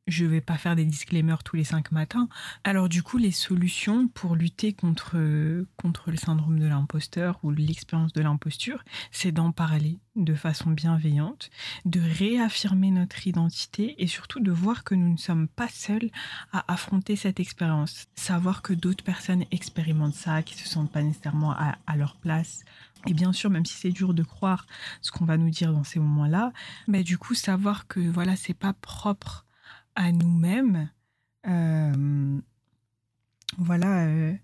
je 0.07 0.25
ne 0.25 0.31
vais 0.31 0.41
pas 0.41 0.59
faire 0.59 0.77
des 0.77 0.85
disclaimers 0.85 1.43
tous 1.45 1.57
les 1.57 1.65
cinq 1.65 1.93
matins. 1.93 2.29
Alors 2.65 2.89
du 2.89 3.03
coup, 3.03 3.19
les 3.19 3.31
solutions 3.31 4.09
pour 4.09 4.35
lutter 4.35 4.73
contre, 4.73 5.17
contre 5.77 6.11
le 6.11 6.17
syndrome 6.17 6.59
de 6.59 6.67
l'imposteur 6.67 7.39
ou 7.43 7.51
l'expérience 7.51 8.13
de 8.13 8.21
l'imposture, 8.21 8.83
c'est 9.11 9.33
d'en 9.33 9.53
parler 9.53 10.01
de 10.17 10.35
façon 10.35 10.71
bienveillante, 10.71 11.51
de 11.85 12.01
réaffirmer 12.01 12.91
notre 12.91 13.27
identité 13.27 13.95
et 13.99 14.07
surtout 14.07 14.41
de 14.41 14.51
voir 14.51 14.85
que 14.85 14.95
nous 14.95 15.13
ne 15.13 15.17
sommes 15.17 15.49
pas 15.49 15.69
seuls 15.69 16.11
à 16.53 16.71
affronter 16.73 17.17
cette 17.17 17.41
expérience. 17.41 18.07
Savoir 18.15 18.63
que 18.63 18.75
d'autres 18.75 19.05
personnes 19.05 19.45
expérimentent 19.51 20.15
ça, 20.15 20.43
qui 20.43 20.55
ne 20.57 20.61
se 20.61 20.69
sentent 20.69 20.93
pas 20.93 21.03
nécessairement 21.03 21.53
à, 21.53 21.79
à 21.87 21.97
leur 21.97 22.17
place 22.17 22.65
et 23.07 23.15
bien 23.15 23.33
sûr, 23.33 23.51
même 23.51 23.67
si 23.67 23.75
c'est 23.75 23.91
dur 23.91 24.15
de 24.15 24.23
croire 24.23 24.67
ce 25.01 25.11
qu'on 25.11 25.25
va 25.25 25.37
nous 25.37 25.51
dire 25.51 25.73
dans 25.73 25.85
ces 25.85 25.99
moments-là, 25.99 26.53
mais 26.89 27.03
du 27.03 27.19
coup, 27.19 27.35
savoir 27.35 27.87
que 27.87 28.01
voilà, 28.01 28.37
c'est 28.37 28.55
pas 28.55 28.73
propre 28.73 29.47
à 29.95 30.13
nous-mêmes, 30.13 30.91
euh, 31.47 32.41
voilà, 33.59 34.07
euh, 34.07 34.35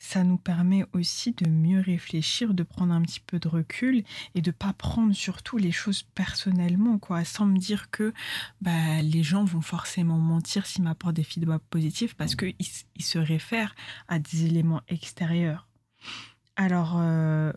ça 0.00 0.24
nous 0.24 0.38
permet 0.38 0.84
aussi 0.94 1.32
de 1.32 1.48
mieux 1.48 1.80
réfléchir, 1.80 2.54
de 2.54 2.62
prendre 2.62 2.92
un 2.92 3.02
petit 3.02 3.20
peu 3.20 3.38
de 3.38 3.48
recul 3.48 4.02
et 4.34 4.40
de 4.40 4.50
pas 4.50 4.72
prendre 4.72 5.14
surtout 5.14 5.58
les 5.58 5.72
choses 5.72 6.02
personnellement, 6.02 6.98
quoi, 6.98 7.24
sans 7.24 7.46
me 7.46 7.58
dire 7.58 7.90
que 7.90 8.12
bah, 8.62 9.02
les 9.02 9.22
gens 9.22 9.44
vont 9.44 9.60
forcément 9.60 10.18
mentir 10.18 10.66
s'ils 10.66 10.84
m'apportent 10.84 11.16
des 11.16 11.22
feedbacks 11.22 11.62
positifs 11.68 12.14
parce 12.14 12.34
qu'ils 12.34 12.54
ils 12.58 13.04
se 13.04 13.18
réfèrent 13.18 13.74
à 14.08 14.18
des 14.18 14.46
éléments 14.46 14.80
extérieurs. 14.88 15.68
Alors, 16.56 16.94
euh, 16.96 17.52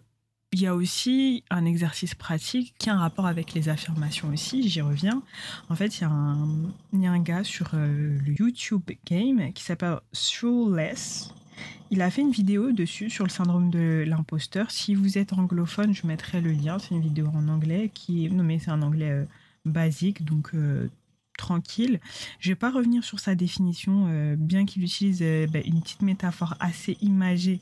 il 0.54 0.62
y 0.62 0.68
a 0.68 0.76
aussi 0.76 1.44
un 1.50 1.66
exercice 1.66 2.14
pratique 2.14 2.76
qui 2.78 2.92
a 2.92 2.94
un 2.94 3.00
rapport 3.00 3.26
avec 3.26 3.56
les 3.56 3.70
affirmations 3.70 4.30
aussi, 4.30 4.70
j'y 4.70 4.82
reviens. 4.82 5.24
En 5.70 5.76
fait, 5.76 5.98
il 5.98 6.02
y 6.02 7.06
a 7.06 7.12
un, 7.12 7.20
gars 7.20 7.44
sur 7.44 7.72
euh, 7.74 8.20
le 8.24 8.34
YouTube 8.40 8.84
Game 9.08 9.52
qui 9.54 9.64
s'appelle 9.64 9.98
Less. 10.44 11.34
Il 11.90 12.04
a 12.04 12.12
fait 12.12 12.22
une 12.22 12.32
vidéo 12.32 12.72
dessus 12.72 13.10
sur 13.10 13.24
le 13.24 13.32
syndrome 13.32 13.72
de 13.72 14.04
l'imposteur. 14.08 14.70
Si 14.70 14.94
vous 14.94 15.18
êtes 15.18 15.34
anglophone, 15.34 15.94
je 15.94 16.06
mettrai 16.06 16.40
le 16.40 16.52
lien. 16.52 16.78
C'est 16.78 16.94
une 16.94 17.02
vidéo 17.02 17.28
en 17.34 17.48
anglais 17.48 17.90
qui 17.92 18.26
est... 18.26 18.30
Non 18.30 18.44
mais 18.44 18.60
c'est 18.60 18.72
un 18.72 18.84
anglais 18.84 19.10
euh, 19.10 19.26
basique, 19.66 20.24
donc 20.24 20.52
euh, 20.54 20.88
tranquille. 21.36 22.00
Je 22.40 22.50
vais 22.50 22.56
pas 22.56 22.70
revenir 22.70 23.04
sur 23.04 23.20
sa 23.20 23.34
définition, 23.34 24.36
bien 24.38 24.68
qu'il 24.68 24.84
utilise 24.84 25.24
bah, 25.52 25.60
une 25.66 25.82
petite 25.82 26.04
métaphore 26.04 26.54
assez 26.60 26.96
imagée 27.02 27.60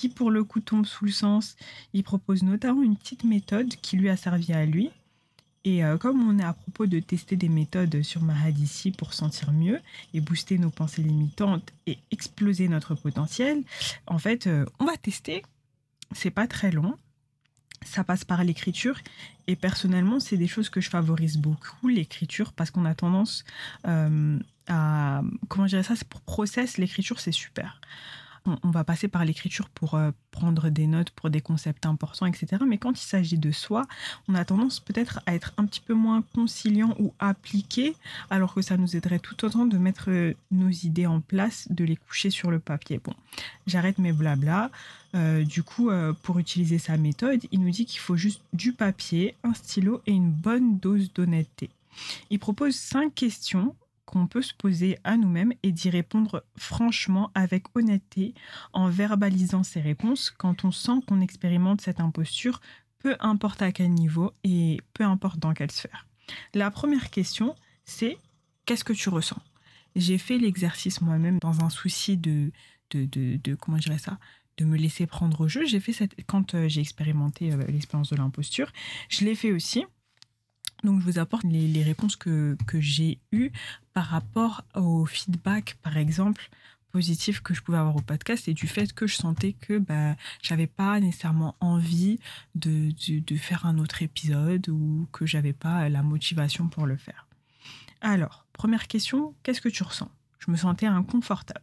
qui 0.00 0.08
pour 0.08 0.30
le 0.30 0.44
coup 0.44 0.60
tombe 0.60 0.86
sous 0.86 1.04
le 1.04 1.10
sens. 1.10 1.56
Il 1.92 2.02
propose 2.04 2.42
notamment 2.42 2.82
une 2.82 2.96
petite 2.96 3.24
méthode 3.24 3.68
qui 3.82 3.98
lui 3.98 4.08
a 4.08 4.16
servi 4.16 4.54
à 4.54 4.64
lui. 4.64 4.90
Et 5.64 5.84
euh, 5.84 5.98
comme 5.98 6.26
on 6.26 6.38
est 6.38 6.44
à 6.44 6.54
propos 6.54 6.86
de 6.86 7.00
tester 7.00 7.36
des 7.36 7.50
méthodes 7.50 8.00
sur 8.00 8.22
Mahadissi 8.22 8.92
pour 8.92 9.12
sentir 9.12 9.52
mieux 9.52 9.78
et 10.14 10.20
booster 10.22 10.56
nos 10.56 10.70
pensées 10.70 11.02
limitantes 11.02 11.70
et 11.86 11.98
exploser 12.10 12.66
notre 12.68 12.94
potentiel, 12.94 13.62
en 14.06 14.18
fait, 14.18 14.46
euh, 14.46 14.64
on 14.78 14.86
va 14.86 14.96
tester. 14.96 15.42
C'est 16.12 16.30
pas 16.30 16.46
très 16.46 16.70
long. 16.70 16.96
Ça 17.84 18.02
passe 18.02 18.24
par 18.24 18.42
l'écriture. 18.42 18.98
Et 19.48 19.54
personnellement, 19.56 20.18
c'est 20.18 20.38
des 20.38 20.48
choses 20.48 20.70
que 20.70 20.80
je 20.80 20.88
favorise 20.88 21.36
beaucoup, 21.36 21.88
l'écriture, 21.88 22.54
parce 22.54 22.70
qu'on 22.70 22.86
a 22.86 22.94
tendance 22.94 23.44
euh, 23.86 24.38
à. 24.66 25.20
Comment 25.48 25.66
je 25.66 25.76
dirais 25.76 25.82
ça 25.82 26.02
Pour 26.08 26.22
process, 26.22 26.78
l'écriture, 26.78 27.20
c'est 27.20 27.32
super 27.32 27.78
on, 28.46 28.70
va 28.70 28.84
passer 28.84 29.08
par 29.08 29.24
l'écriture 29.24 29.68
pour 29.68 29.94
euh, 29.94 30.10
prendre 30.30 30.68
des 30.68 30.86
notes 30.86 31.10
pour 31.10 31.30
des 31.30 31.40
concepts 31.40 31.86
importants, 31.86 32.26
etc. 32.26 32.62
Mais 32.66 32.78
quand 32.78 33.00
il 33.00 33.04
s'agit 33.04 33.38
de 33.38 33.50
soi, 33.50 33.86
on 34.28 34.34
a 34.34 34.44
tendance 34.44 34.80
peut-être 34.80 35.20
à 35.26 35.34
être 35.34 35.52
un 35.56 35.66
petit 35.66 35.80
peu 35.80 35.94
moins 35.94 36.22
conciliant 36.34 36.94
ou 36.98 37.12
appliqué, 37.18 37.94
alors 38.30 38.54
que 38.54 38.62
ça 38.62 38.76
nous 38.76 38.96
aiderait 38.96 39.18
tout 39.18 39.44
autant 39.44 39.66
de 39.66 39.78
mettre 39.78 40.10
euh, 40.10 40.34
nos 40.50 40.70
idées 40.70 41.06
en 41.06 41.20
place, 41.20 41.68
de 41.70 41.84
les 41.84 41.96
coucher 41.96 42.30
sur 42.30 42.50
le 42.50 42.58
papier. 42.58 43.00
Bon, 43.02 43.14
j'arrête 43.66 43.98
mes 43.98 44.12
blabla. 44.12 44.70
Euh, 45.16 45.42
du 45.42 45.64
coup, 45.64 45.90
pour 46.22 46.38
utiliser 46.38 46.78
sa 46.78 46.96
méthode, 46.96 47.44
il 47.50 47.60
nous 47.60 47.70
dit 47.70 47.84
qu'il 47.84 47.98
faut 47.98 48.16
juste 48.16 48.42
du 48.52 48.72
papier, 48.72 49.34
un 49.42 49.54
stylo 49.54 50.02
et 50.06 50.12
une 50.12 50.30
bonne 50.30 50.78
dose 50.78 51.12
d'honnêteté. 51.12 51.70
Il 52.30 52.38
propose 52.38 52.76
cinq 52.76 53.14
questions 53.14 53.74
qu'on 54.10 54.26
peut 54.26 54.42
se 54.42 54.54
poser 54.54 54.98
à 55.04 55.16
nous-mêmes 55.16 55.52
et 55.62 55.70
d'y 55.70 55.88
répondre 55.88 56.44
franchement 56.56 57.30
avec 57.34 57.64
honnêteté 57.76 58.34
en 58.72 58.88
verbalisant 58.88 59.62
ses 59.62 59.80
réponses 59.80 60.30
quand 60.30 60.64
on 60.64 60.72
sent 60.72 61.00
qu'on 61.06 61.20
expérimente 61.20 61.80
cette 61.80 62.00
imposture, 62.00 62.60
peu 62.98 63.14
importe 63.20 63.62
à 63.62 63.70
quel 63.70 63.92
niveau 63.92 64.32
et 64.42 64.80
peu 64.94 65.04
importe 65.04 65.38
dans 65.38 65.54
quelle 65.54 65.70
sphère. 65.70 66.06
La 66.54 66.72
première 66.72 67.10
question, 67.10 67.54
c'est 67.84 68.18
qu'est-ce 68.66 68.84
que 68.84 68.92
tu 68.92 69.08
ressens? 69.10 69.40
J'ai 69.94 70.18
fait 70.18 70.38
l'exercice 70.38 71.00
moi-même 71.00 71.38
dans 71.38 71.64
un 71.64 71.70
souci 71.70 72.16
de, 72.16 72.50
de, 72.90 73.06
de, 73.06 73.54
comment 73.54 73.78
je 73.78 73.84
dirais 73.84 73.98
ça 73.98 74.18
de 74.56 74.64
me 74.64 74.76
laisser 74.76 75.06
prendre 75.06 75.40
au 75.40 75.48
jeu. 75.48 75.64
J'ai 75.64 75.80
fait 75.80 75.92
cette 75.92 76.14
quand 76.26 76.54
euh, 76.54 76.68
j'ai 76.68 76.82
expérimenté 76.82 77.52
euh, 77.52 77.64
l'expérience 77.68 78.10
de 78.10 78.16
l'imposture, 78.16 78.70
je 79.08 79.24
l'ai 79.24 79.34
fait 79.34 79.52
aussi 79.52 79.86
donc, 80.84 81.00
je 81.00 81.04
vous 81.04 81.18
apporte 81.18 81.44
les, 81.44 81.82
réponses 81.82 82.16
que, 82.16 82.56
j'ai 82.74 83.18
eues 83.32 83.50
par 83.92 84.06
rapport 84.06 84.64
au 84.74 85.04
feedback, 85.04 85.76
par 85.82 85.96
exemple, 85.96 86.48
positif 86.90 87.40
que 87.40 87.54
je 87.54 87.62
pouvais 87.62 87.78
avoir 87.78 87.96
au 87.96 88.00
podcast 88.00 88.48
et 88.48 88.54
du 88.54 88.66
fait 88.66 88.92
que 88.92 89.06
je 89.06 89.16
sentais 89.16 89.52
que 89.52 89.78
bah, 89.78 90.16
j'avais 90.42 90.66
pas 90.66 90.98
nécessairement 90.98 91.54
envie 91.60 92.18
de, 92.54 92.90
de, 93.20 93.36
faire 93.36 93.66
un 93.66 93.78
autre 93.78 94.02
épisode 94.02 94.68
ou 94.68 95.06
que 95.12 95.26
j'avais 95.26 95.52
pas 95.52 95.88
la 95.88 96.02
motivation 96.02 96.68
pour 96.68 96.86
le 96.86 96.96
faire. 96.96 97.26
Alors, 98.00 98.46
première 98.52 98.88
question, 98.88 99.34
qu'est-ce 99.42 99.60
que 99.60 99.68
tu 99.68 99.82
ressens? 99.82 100.10
Je 100.38 100.50
me 100.50 100.56
sentais 100.56 100.86
inconfortable. 100.86 101.60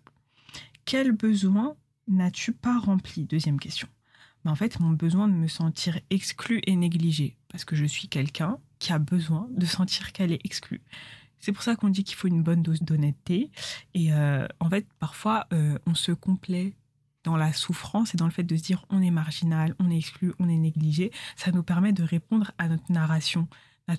Quel 0.86 1.12
besoin 1.12 1.76
n'as-tu 2.08 2.54
pas 2.54 2.80
rempli? 2.80 3.26
Deuxième 3.26 3.60
question. 3.60 3.90
Bah, 4.46 4.52
en 4.52 4.56
fait, 4.56 4.80
mon 4.80 4.92
besoin 4.92 5.28
de 5.28 5.34
me 5.34 5.48
sentir 5.48 6.00
exclu 6.10 6.62
et 6.68 6.76
négligé, 6.76 7.36
parce 7.50 7.66
que 7.66 7.76
je 7.76 7.86
suis 7.86 8.08
quelqu'un 8.08 8.60
qui 8.80 8.94
a 8.94 9.00
besoin 9.00 9.48
de 9.52 9.66
sentir 9.66 10.12
qu'elle 10.12 10.32
est 10.32 10.42
exclue. 10.44 10.82
C'est 11.40 11.52
pour 11.52 11.64
ça 11.64 11.76
qu'on 11.76 11.90
dit 11.90 12.04
qu'il 12.04 12.16
faut 12.16 12.28
une 12.28 12.44
bonne 12.44 12.64
dose 12.64 12.82
d'honnêteté. 12.82 13.52
Et 13.94 14.14
euh, 14.14 14.48
en 14.60 14.70
fait, 14.70 14.88
parfois, 15.00 15.46
euh, 15.54 15.78
on 15.86 15.96
se 15.96 16.12
complaît 16.12 16.74
dans 17.24 17.38
la 17.38 17.54
souffrance 17.54 18.14
et 18.14 18.18
dans 18.18 18.26
le 18.26 18.32
fait 18.32 18.44
de 18.44 18.56
se 18.56 18.64
dire 18.64 18.86
on 18.90 19.02
est 19.02 19.12
marginal, 19.12 19.76
on 19.80 19.92
est 19.92 19.98
exclu, 19.98 20.34
on 20.40 20.50
est 20.50 20.58
négligé. 20.58 21.12
Ça 21.36 21.52
nous 21.52 21.64
permet 21.64 21.94
de 21.94 22.04
répondre 22.04 22.52
à 22.58 22.68
notre 22.68 22.92
narration, 22.92 23.48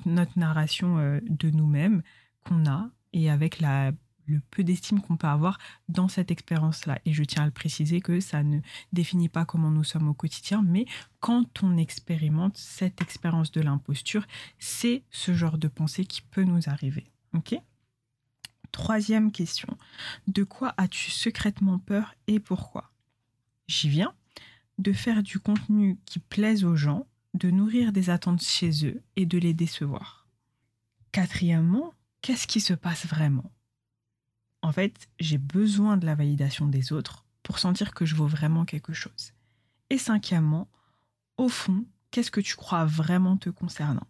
notre, 0.06 0.38
narration 0.38 0.98
euh, 0.98 1.20
de 1.28 1.50
nous-mêmes 1.50 2.02
qu'on 2.44 2.66
a 2.66 2.88
et 3.12 3.30
avec 3.30 3.60
la 3.60 3.92
le 4.28 4.40
peu 4.50 4.62
d'estime 4.62 5.00
qu'on 5.00 5.16
peut 5.16 5.26
avoir 5.26 5.58
dans 5.88 6.08
cette 6.08 6.30
expérience-là. 6.30 7.00
Et 7.04 7.12
je 7.12 7.24
tiens 7.24 7.42
à 7.42 7.46
le 7.46 7.52
préciser 7.52 8.00
que 8.00 8.20
ça 8.20 8.42
ne 8.42 8.60
définit 8.92 9.28
pas 9.28 9.44
comment 9.44 9.70
nous 9.70 9.84
sommes 9.84 10.08
au 10.08 10.14
quotidien, 10.14 10.62
mais 10.62 10.86
quand 11.20 11.62
on 11.62 11.76
expérimente 11.76 12.56
cette 12.56 13.00
expérience 13.00 13.50
de 13.50 13.60
l'imposture, 13.60 14.26
c'est 14.58 15.02
ce 15.10 15.34
genre 15.34 15.58
de 15.58 15.68
pensée 15.68 16.04
qui 16.04 16.22
peut 16.22 16.44
nous 16.44 16.68
arriver. 16.68 17.10
Ok? 17.34 17.56
Troisième 18.70 19.32
question. 19.32 19.76
De 20.26 20.44
quoi 20.44 20.74
as-tu 20.76 21.10
secrètement 21.10 21.78
peur 21.78 22.14
et 22.26 22.38
pourquoi? 22.38 22.92
J'y 23.66 23.88
viens. 23.88 24.14
De 24.78 24.92
faire 24.92 25.22
du 25.22 25.40
contenu 25.40 25.98
qui 26.04 26.20
plaise 26.20 26.64
aux 26.64 26.76
gens, 26.76 27.06
de 27.34 27.50
nourrir 27.50 27.92
des 27.92 28.10
attentes 28.10 28.42
chez 28.42 28.86
eux 28.86 29.02
et 29.16 29.26
de 29.26 29.38
les 29.38 29.54
décevoir. 29.54 30.28
Quatrièmement, 31.10 31.94
qu'est-ce 32.20 32.46
qui 32.46 32.60
se 32.60 32.74
passe 32.74 33.06
vraiment? 33.06 33.50
En 34.62 34.72
fait, 34.72 35.08
j'ai 35.20 35.38
besoin 35.38 35.96
de 35.96 36.06
la 36.06 36.14
validation 36.14 36.66
des 36.66 36.92
autres 36.92 37.24
pour 37.42 37.58
sentir 37.58 37.94
que 37.94 38.04
je 38.04 38.14
vaux 38.14 38.26
vraiment 38.26 38.64
quelque 38.64 38.92
chose. 38.92 39.32
Et 39.90 39.98
cinquièmement, 39.98 40.68
au 41.36 41.48
fond, 41.48 41.84
qu'est-ce 42.10 42.30
que 42.30 42.40
tu 42.40 42.56
crois 42.56 42.84
vraiment 42.84 43.36
te 43.36 43.50
concernant? 43.50 44.06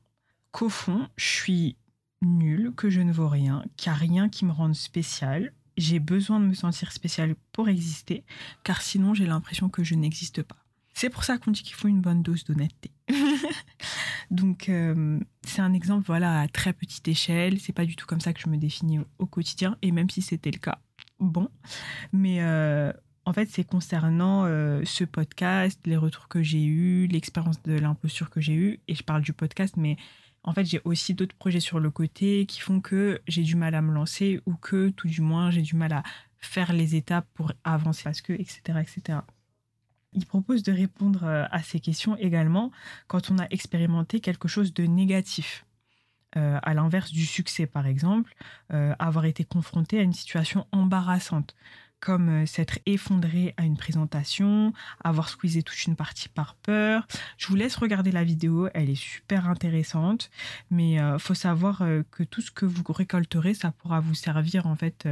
Qu'au 0.50 0.68
fond, 0.68 1.08
je 1.16 1.26
suis 1.26 1.76
nulle, 2.22 2.72
que 2.74 2.90
je 2.90 3.00
ne 3.00 3.12
vaux 3.12 3.28
rien, 3.28 3.64
qu'il 3.76 3.90
n'y 3.90 3.96
a 3.96 3.98
rien 3.98 4.28
qui 4.28 4.44
me 4.44 4.52
rende 4.52 4.74
spécial. 4.74 5.52
J'ai 5.76 6.00
besoin 6.00 6.40
de 6.40 6.46
me 6.46 6.54
sentir 6.54 6.90
spécial 6.90 7.36
pour 7.52 7.68
exister, 7.68 8.24
car 8.64 8.82
sinon 8.82 9.14
j'ai 9.14 9.26
l'impression 9.26 9.68
que 9.68 9.84
je 9.84 9.94
n'existe 9.94 10.42
pas. 10.42 10.56
C'est 10.98 11.10
pour 11.10 11.22
ça 11.22 11.38
qu'on 11.38 11.52
dit 11.52 11.62
qu'il 11.62 11.76
faut 11.76 11.86
une 11.86 12.00
bonne 12.00 12.24
dose 12.24 12.42
d'honnêteté. 12.42 12.90
Donc, 14.32 14.68
euh, 14.68 15.20
c'est 15.46 15.62
un 15.62 15.72
exemple, 15.72 16.04
voilà, 16.08 16.40
à 16.40 16.48
très 16.48 16.72
petite 16.72 17.06
échelle. 17.06 17.60
C'est 17.60 17.72
pas 17.72 17.84
du 17.84 17.94
tout 17.94 18.04
comme 18.04 18.20
ça 18.20 18.32
que 18.32 18.40
je 18.40 18.48
me 18.48 18.56
définis 18.56 18.98
au, 19.20 19.26
quotidien. 19.26 19.76
Et 19.80 19.92
même 19.92 20.10
si 20.10 20.22
c'était 20.22 20.50
le 20.50 20.58
cas, 20.58 20.80
bon. 21.20 21.50
Mais 22.12 22.38
euh, 22.40 22.92
en 23.24 23.32
fait, 23.32 23.48
c'est 23.48 23.62
concernant 23.62 24.44
euh, 24.46 24.82
ce 24.84 25.04
podcast, 25.04 25.78
les 25.84 25.96
retours 25.96 26.26
que 26.26 26.42
j'ai 26.42 26.64
eus, 26.64 27.06
l'expérience 27.06 27.62
de 27.62 27.78
l'imposture 27.78 28.28
que 28.28 28.40
j'ai 28.40 28.54
eue. 28.54 28.80
Et 28.88 28.96
je 28.96 29.04
parle 29.04 29.22
du 29.22 29.32
podcast, 29.32 29.76
mais 29.76 29.96
en 30.42 30.52
fait, 30.52 30.64
j'ai 30.64 30.80
aussi 30.82 31.14
d'autres 31.14 31.36
projets 31.36 31.60
sur 31.60 31.78
le 31.78 31.92
côté 31.92 32.44
qui 32.46 32.58
font 32.58 32.80
que 32.80 33.20
j'ai 33.28 33.44
du 33.44 33.54
mal 33.54 33.76
à 33.76 33.82
me 33.82 33.94
lancer 33.94 34.40
ou 34.46 34.56
que, 34.56 34.88
tout 34.88 35.06
du 35.06 35.20
moins, 35.20 35.52
j'ai 35.52 35.62
du 35.62 35.76
mal 35.76 35.92
à 35.92 36.02
faire 36.38 36.72
les 36.72 36.96
étapes 36.96 37.28
pour 37.34 37.52
avancer 37.62 38.02
parce 38.02 38.20
que, 38.20 38.32
etc., 38.32 38.80
etc. 38.80 39.20
Il 40.14 40.26
propose 40.26 40.62
de 40.62 40.72
répondre 40.72 41.24
euh, 41.24 41.44
à 41.50 41.62
ces 41.62 41.80
questions 41.80 42.16
également 42.16 42.70
quand 43.06 43.30
on 43.30 43.38
a 43.38 43.46
expérimenté 43.50 44.20
quelque 44.20 44.48
chose 44.48 44.72
de 44.72 44.84
négatif. 44.84 45.64
Euh, 46.36 46.58
à 46.62 46.74
l'inverse 46.74 47.10
du 47.10 47.24
succès, 47.24 47.66
par 47.66 47.86
exemple, 47.86 48.34
euh, 48.72 48.94
avoir 48.98 49.24
été 49.24 49.44
confronté 49.44 49.98
à 49.98 50.02
une 50.02 50.12
situation 50.12 50.66
embarrassante, 50.72 51.56
comme 52.00 52.46
s'être 52.46 52.78
effondré 52.84 53.54
à 53.56 53.64
une 53.64 53.78
présentation, 53.78 54.74
avoir 55.02 55.30
squeezé 55.30 55.62
toute 55.62 55.86
une 55.86 55.96
partie 55.96 56.28
par 56.28 56.54
peur. 56.54 57.06
Je 57.38 57.46
vous 57.48 57.56
laisse 57.56 57.76
regarder 57.76 58.12
la 58.12 58.24
vidéo, 58.24 58.68
elle 58.74 58.90
est 58.90 58.94
super 58.94 59.48
intéressante, 59.48 60.30
mais 60.70 60.98
faut 61.18 61.34
savoir 61.34 61.82
que 62.10 62.22
tout 62.22 62.42
ce 62.42 62.52
que 62.52 62.66
vous 62.66 62.84
récolterez, 62.88 63.54
ça 63.54 63.72
pourra 63.72 63.98
vous 63.98 64.14
servir 64.14 64.66
en 64.66 64.76
fait 64.76 65.08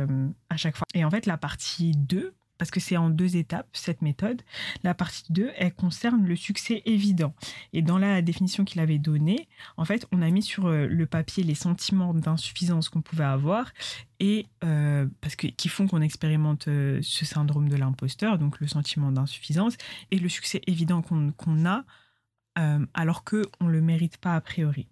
à 0.49 0.57
chaque 0.57 0.77
fois. 0.77 0.87
Et 0.95 1.05
en 1.05 1.11
fait, 1.11 1.27
la 1.27 1.39
partie 1.39 1.93
2, 1.97 2.35
parce 2.59 2.71
que 2.71 2.81
c'est 2.81 2.97
en 2.97 3.11
deux 3.11 3.37
étapes, 3.37 3.69
cette 3.73 4.03
méthode. 4.03 4.43
La 4.83 4.95
partie 4.95 5.25
2, 5.31 5.51
elle 5.57 5.75
concerne 5.75 6.27
le 6.27 6.37
succès 6.37 6.83
évident. 6.87 7.35
Et 7.73 7.83
dans 7.83 7.99
la 7.99 8.23
définition 8.23 8.65
qu'il 8.65 8.81
avait 8.81 8.99
donnée, 8.99 9.49
en 9.77 9.85
fait, 9.85 10.07
on 10.13 10.23
a 10.23 10.31
mis 10.31 10.43
sur 10.43 10.67
euh, 10.67 10.87
le 10.87 11.07
papier 11.07 11.43
les 11.43 11.55
sentiments 11.55 12.15
d'insuffisance 12.15 12.89
qu'on 12.89 13.03
pouvait 13.03 13.25
avoir 13.25 13.73
et 14.19 14.47
euh, 14.65 15.07
parce 15.21 15.37
que 15.37 15.47
qui 15.47 15.69
font 15.69 15.87
qu'on 15.87 16.01
expérimente 16.01 16.69
euh, 16.69 17.01
ce 17.03 17.25
syndrome 17.25 17.69
de 17.69 17.77
l'imposteur, 17.77 18.39
donc 18.39 18.61
le 18.61 18.67
sentiment 18.67 19.13
d'insuffisance 19.13 19.77
et 20.11 20.19
le 20.19 20.29
succès 20.29 20.63
évident 20.67 21.03
qu'on 21.03 21.67
a 21.67 21.85
alors 22.95 23.23
qu'on 23.23 23.67
ne 23.67 23.71
le 23.71 23.83
mérite 23.83 24.17
pas 24.17 24.35
a 24.35 24.41
priori. 24.41 24.89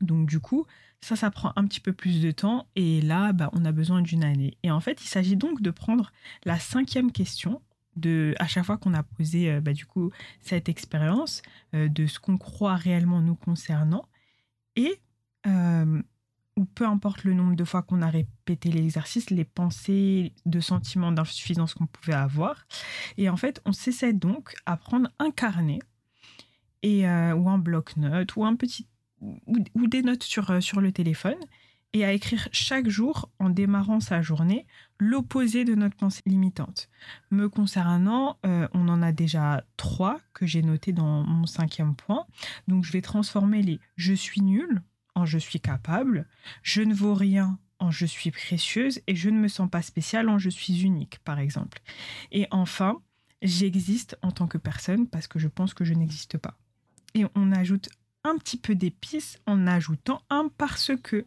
Donc 0.00 0.26
du 0.26 0.40
coup, 0.40 0.66
ça, 1.02 1.16
ça 1.16 1.30
prend 1.30 1.52
un 1.56 1.66
petit 1.66 1.80
peu 1.80 1.92
plus 1.92 2.22
de 2.22 2.30
temps 2.30 2.66
et 2.76 3.02
là, 3.02 3.32
bah, 3.32 3.50
on 3.52 3.64
a 3.64 3.72
besoin 3.72 4.02
d'une 4.02 4.22
année. 4.22 4.56
Et 4.62 4.70
en 4.70 4.80
fait, 4.80 5.02
il 5.02 5.08
s'agit 5.08 5.36
donc 5.36 5.60
de 5.60 5.70
prendre 5.70 6.12
la 6.44 6.58
cinquième 6.58 7.10
question 7.10 7.60
de, 7.96 8.34
à 8.38 8.46
chaque 8.46 8.64
fois 8.64 8.78
qu'on 8.78 8.94
a 8.94 9.02
posé 9.02 9.50
euh, 9.50 9.60
bah, 9.60 9.72
du 9.72 9.84
coup 9.84 10.10
cette 10.40 10.68
expérience, 10.68 11.42
euh, 11.74 11.88
de 11.88 12.06
ce 12.06 12.18
qu'on 12.20 12.38
croit 12.38 12.76
réellement 12.76 13.20
nous 13.20 13.34
concernant 13.34 14.08
et 14.76 15.00
euh, 15.46 16.00
ou 16.56 16.64
peu 16.66 16.86
importe 16.86 17.24
le 17.24 17.34
nombre 17.34 17.56
de 17.56 17.64
fois 17.64 17.82
qu'on 17.82 18.00
a 18.00 18.08
répété 18.08 18.70
l'exercice, 18.70 19.30
les 19.30 19.44
pensées 19.44 20.32
de 20.46 20.60
sentiments 20.60 21.10
d'insuffisance 21.10 21.74
qu'on 21.74 21.86
pouvait 21.86 22.14
avoir. 22.14 22.66
Et 23.16 23.28
en 23.28 23.36
fait, 23.36 23.60
on 23.64 23.72
s'essaie 23.72 24.12
donc 24.12 24.54
à 24.66 24.76
prendre 24.76 25.10
un 25.18 25.30
carnet 25.30 25.80
et, 26.82 27.06
ou 27.06 27.48
un 27.48 27.58
bloc-notes 27.58 28.36
ou 28.36 28.44
un 28.44 28.54
petit 28.54 28.86
ou, 29.46 29.86
des 29.86 30.02
notes 30.02 30.22
sur, 30.22 30.50
euh, 30.50 30.60
sur 30.60 30.80
le 30.80 30.92
téléphone 30.92 31.38
et 31.94 32.04
à 32.04 32.12
écrire 32.12 32.48
chaque 32.52 32.88
jour, 32.88 33.30
en 33.38 33.50
démarrant 33.50 34.00
sa 34.00 34.22
journée, 34.22 34.66
l'opposé 34.98 35.64
de 35.64 35.74
notre 35.74 35.96
pensée 35.96 36.22
limitante. 36.24 36.88
Me 37.30 37.48
concernant, 37.48 38.38
euh, 38.46 38.66
on 38.72 38.88
en 38.88 39.02
a 39.02 39.12
déjà 39.12 39.64
trois 39.76 40.20
que 40.32 40.46
j'ai 40.46 40.62
notés 40.62 40.92
dans 40.92 41.22
mon 41.22 41.46
cinquième 41.46 41.94
point. 41.94 42.26
Donc 42.66 42.84
je 42.84 42.92
vais 42.92 43.02
transformer 43.02 43.62
les 43.62 43.80
je 43.96 44.14
suis 44.14 44.40
nul 44.40 44.82
en 45.14 45.26
je 45.26 45.38
suis 45.38 45.60
capable, 45.60 46.26
je 46.62 46.80
ne 46.80 46.94
vaux 46.94 47.14
rien 47.14 47.58
en 47.78 47.90
je 47.90 48.06
suis 48.06 48.30
précieuse 48.30 49.02
et 49.06 49.14
je 49.14 49.28
ne 49.28 49.38
me 49.38 49.48
sens 49.48 49.68
pas 49.68 49.82
spéciale 49.82 50.30
en 50.30 50.38
je 50.38 50.48
suis 50.48 50.84
unique, 50.84 51.18
par 51.24 51.38
exemple. 51.38 51.82
Et 52.30 52.46
enfin, 52.50 52.96
j'existe 53.42 54.16
en 54.22 54.30
tant 54.30 54.46
que 54.46 54.56
personne 54.56 55.08
parce 55.08 55.26
que 55.26 55.38
je 55.38 55.48
pense 55.48 55.74
que 55.74 55.84
je 55.84 55.92
n'existe 55.92 56.38
pas. 56.38 56.56
Et 57.14 57.26
on 57.34 57.52
ajoute 57.52 57.90
un 58.24 58.36
petit 58.38 58.56
peu 58.56 58.74
d'épices 58.74 59.38
en 59.46 59.66
ajoutant 59.66 60.22
un 60.30 60.48
parce 60.56 60.92
que 61.02 61.24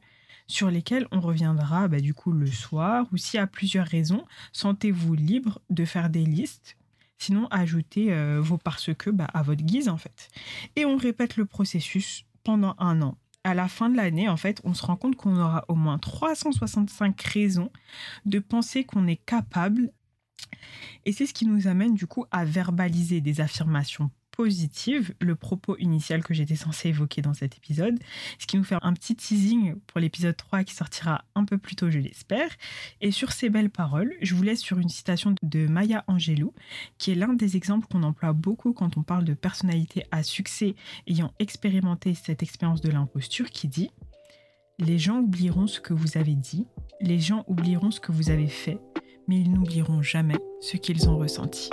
sur 0.48 0.70
lesquels 0.70 1.08
on 1.12 1.20
reviendra 1.20 1.88
bah, 1.88 2.00
du 2.00 2.14
coup 2.14 2.32
le 2.32 2.48
soir 2.48 3.08
ou 3.12 3.18
y 3.34 3.38
a 3.38 3.48
plusieurs 3.48 3.88
raisons, 3.88 4.26
sentez-vous 4.52 5.16
libre 5.16 5.60
de 5.70 5.86
faire 5.86 6.10
des 6.10 6.26
listes. 6.26 6.78
Sinon, 7.18 7.48
ajoutez 7.50 8.14
euh, 8.14 8.40
vos 8.42 8.58
parce 8.58 8.94
que 8.94 9.10
bah, 9.10 9.28
à 9.34 9.42
votre 9.42 9.64
guise 9.64 9.90
en 9.90 9.98
fait. 9.98 10.30
Et 10.76 10.86
on 10.86 10.98
répète 10.98 11.38
le 11.38 11.46
processus 11.46 12.26
pendant 12.44 12.76
un 12.78 13.02
an. 13.02 13.18
À 13.44 13.54
la 13.54 13.68
fin 13.68 13.90
de 13.90 13.96
l'année, 13.96 14.28
en 14.28 14.38
fait, 14.38 14.60
on 14.64 14.74
se 14.74 14.86
rend 14.86 14.96
compte 14.96 15.16
qu'on 15.16 15.38
aura 15.38 15.66
au 15.68 15.76
moins 15.76 16.00
365 16.00 17.20
raisons 17.22 17.72
de 18.26 18.40
penser 18.40 18.84
qu'on 18.84 19.08
est 19.08 19.24
capable. 19.24 19.92
Et 21.06 21.14
c'est 21.14 21.28
ce 21.28 21.34
qui 21.34 21.46
nous 21.46 21.68
amène 21.68 21.94
du 21.94 22.08
coup 22.08 22.26
à 22.32 22.44
verbaliser 22.44 23.22
des 23.22 23.42
affirmations 23.42 24.10
positive, 24.36 25.14
le 25.20 25.36
propos 25.36 25.78
initial 25.78 26.24
que 26.24 26.34
j'étais 26.34 26.56
censée 26.56 26.90
évoquer 26.90 27.22
dans 27.22 27.34
cet 27.34 27.56
épisode, 27.56 27.98
ce 28.38 28.46
qui 28.46 28.58
nous 28.58 28.64
fait 28.64 28.78
un 28.82 28.94
petit 28.94 29.16
teasing 29.16 29.76
pour 29.88 30.00
l'épisode 30.00 30.36
3 30.36 30.64
qui 30.64 30.76
sortira 30.76 31.24
un 31.36 31.46
peu 31.46 31.58
plus 31.58 31.76
tôt, 31.76 31.90
je 31.90 32.00
l'espère. 32.00 32.50
Et 33.02 33.12
sur 33.12 33.32
ces 33.32 33.50
belles 33.50 33.70
paroles, 33.70 34.14
je 34.22 34.36
vous 34.36 34.44
laisse 34.44 34.60
sur 34.60 34.78
une 34.78 34.90
citation 34.90 35.36
de 35.42 35.68
Maya 35.68 36.04
Angelou, 36.08 36.54
qui 36.98 37.12
est 37.12 37.16
l'un 37.16 37.34
des 37.34 37.56
exemples 37.56 37.88
qu'on 37.88 38.04
emploie 38.04 38.34
beaucoup 38.34 38.74
quand 38.74 38.98
on 38.98 39.04
parle 39.04 39.24
de 39.24 39.34
personnalité 39.34 40.04
à 40.12 40.22
succès 40.24 40.76
ayant 41.08 41.34
expérimenté 41.40 42.14
cette 42.14 42.44
expérience 42.44 42.82
de 42.82 42.92
l'imposture, 42.92 43.50
qui 43.50 43.68
dit 43.68 43.92
Les 44.80 45.00
gens 45.00 45.20
oublieront 45.20 45.68
ce 45.68 45.80
que 45.80 45.94
vous 45.94 46.18
avez 46.18 46.36
dit, 46.36 46.68
les 47.02 47.20
gens 47.20 47.46
oublieront 47.48 47.92
ce 47.92 48.00
que 48.00 48.12
vous 48.12 48.30
avez 48.30 48.48
fait, 48.48 48.80
mais 49.28 49.40
ils 49.40 49.52
n'oublieront 49.52 50.02
jamais 50.02 50.38
ce 50.62 50.78
qu'ils 50.78 51.10
ont 51.10 51.18
ressenti. 51.18 51.70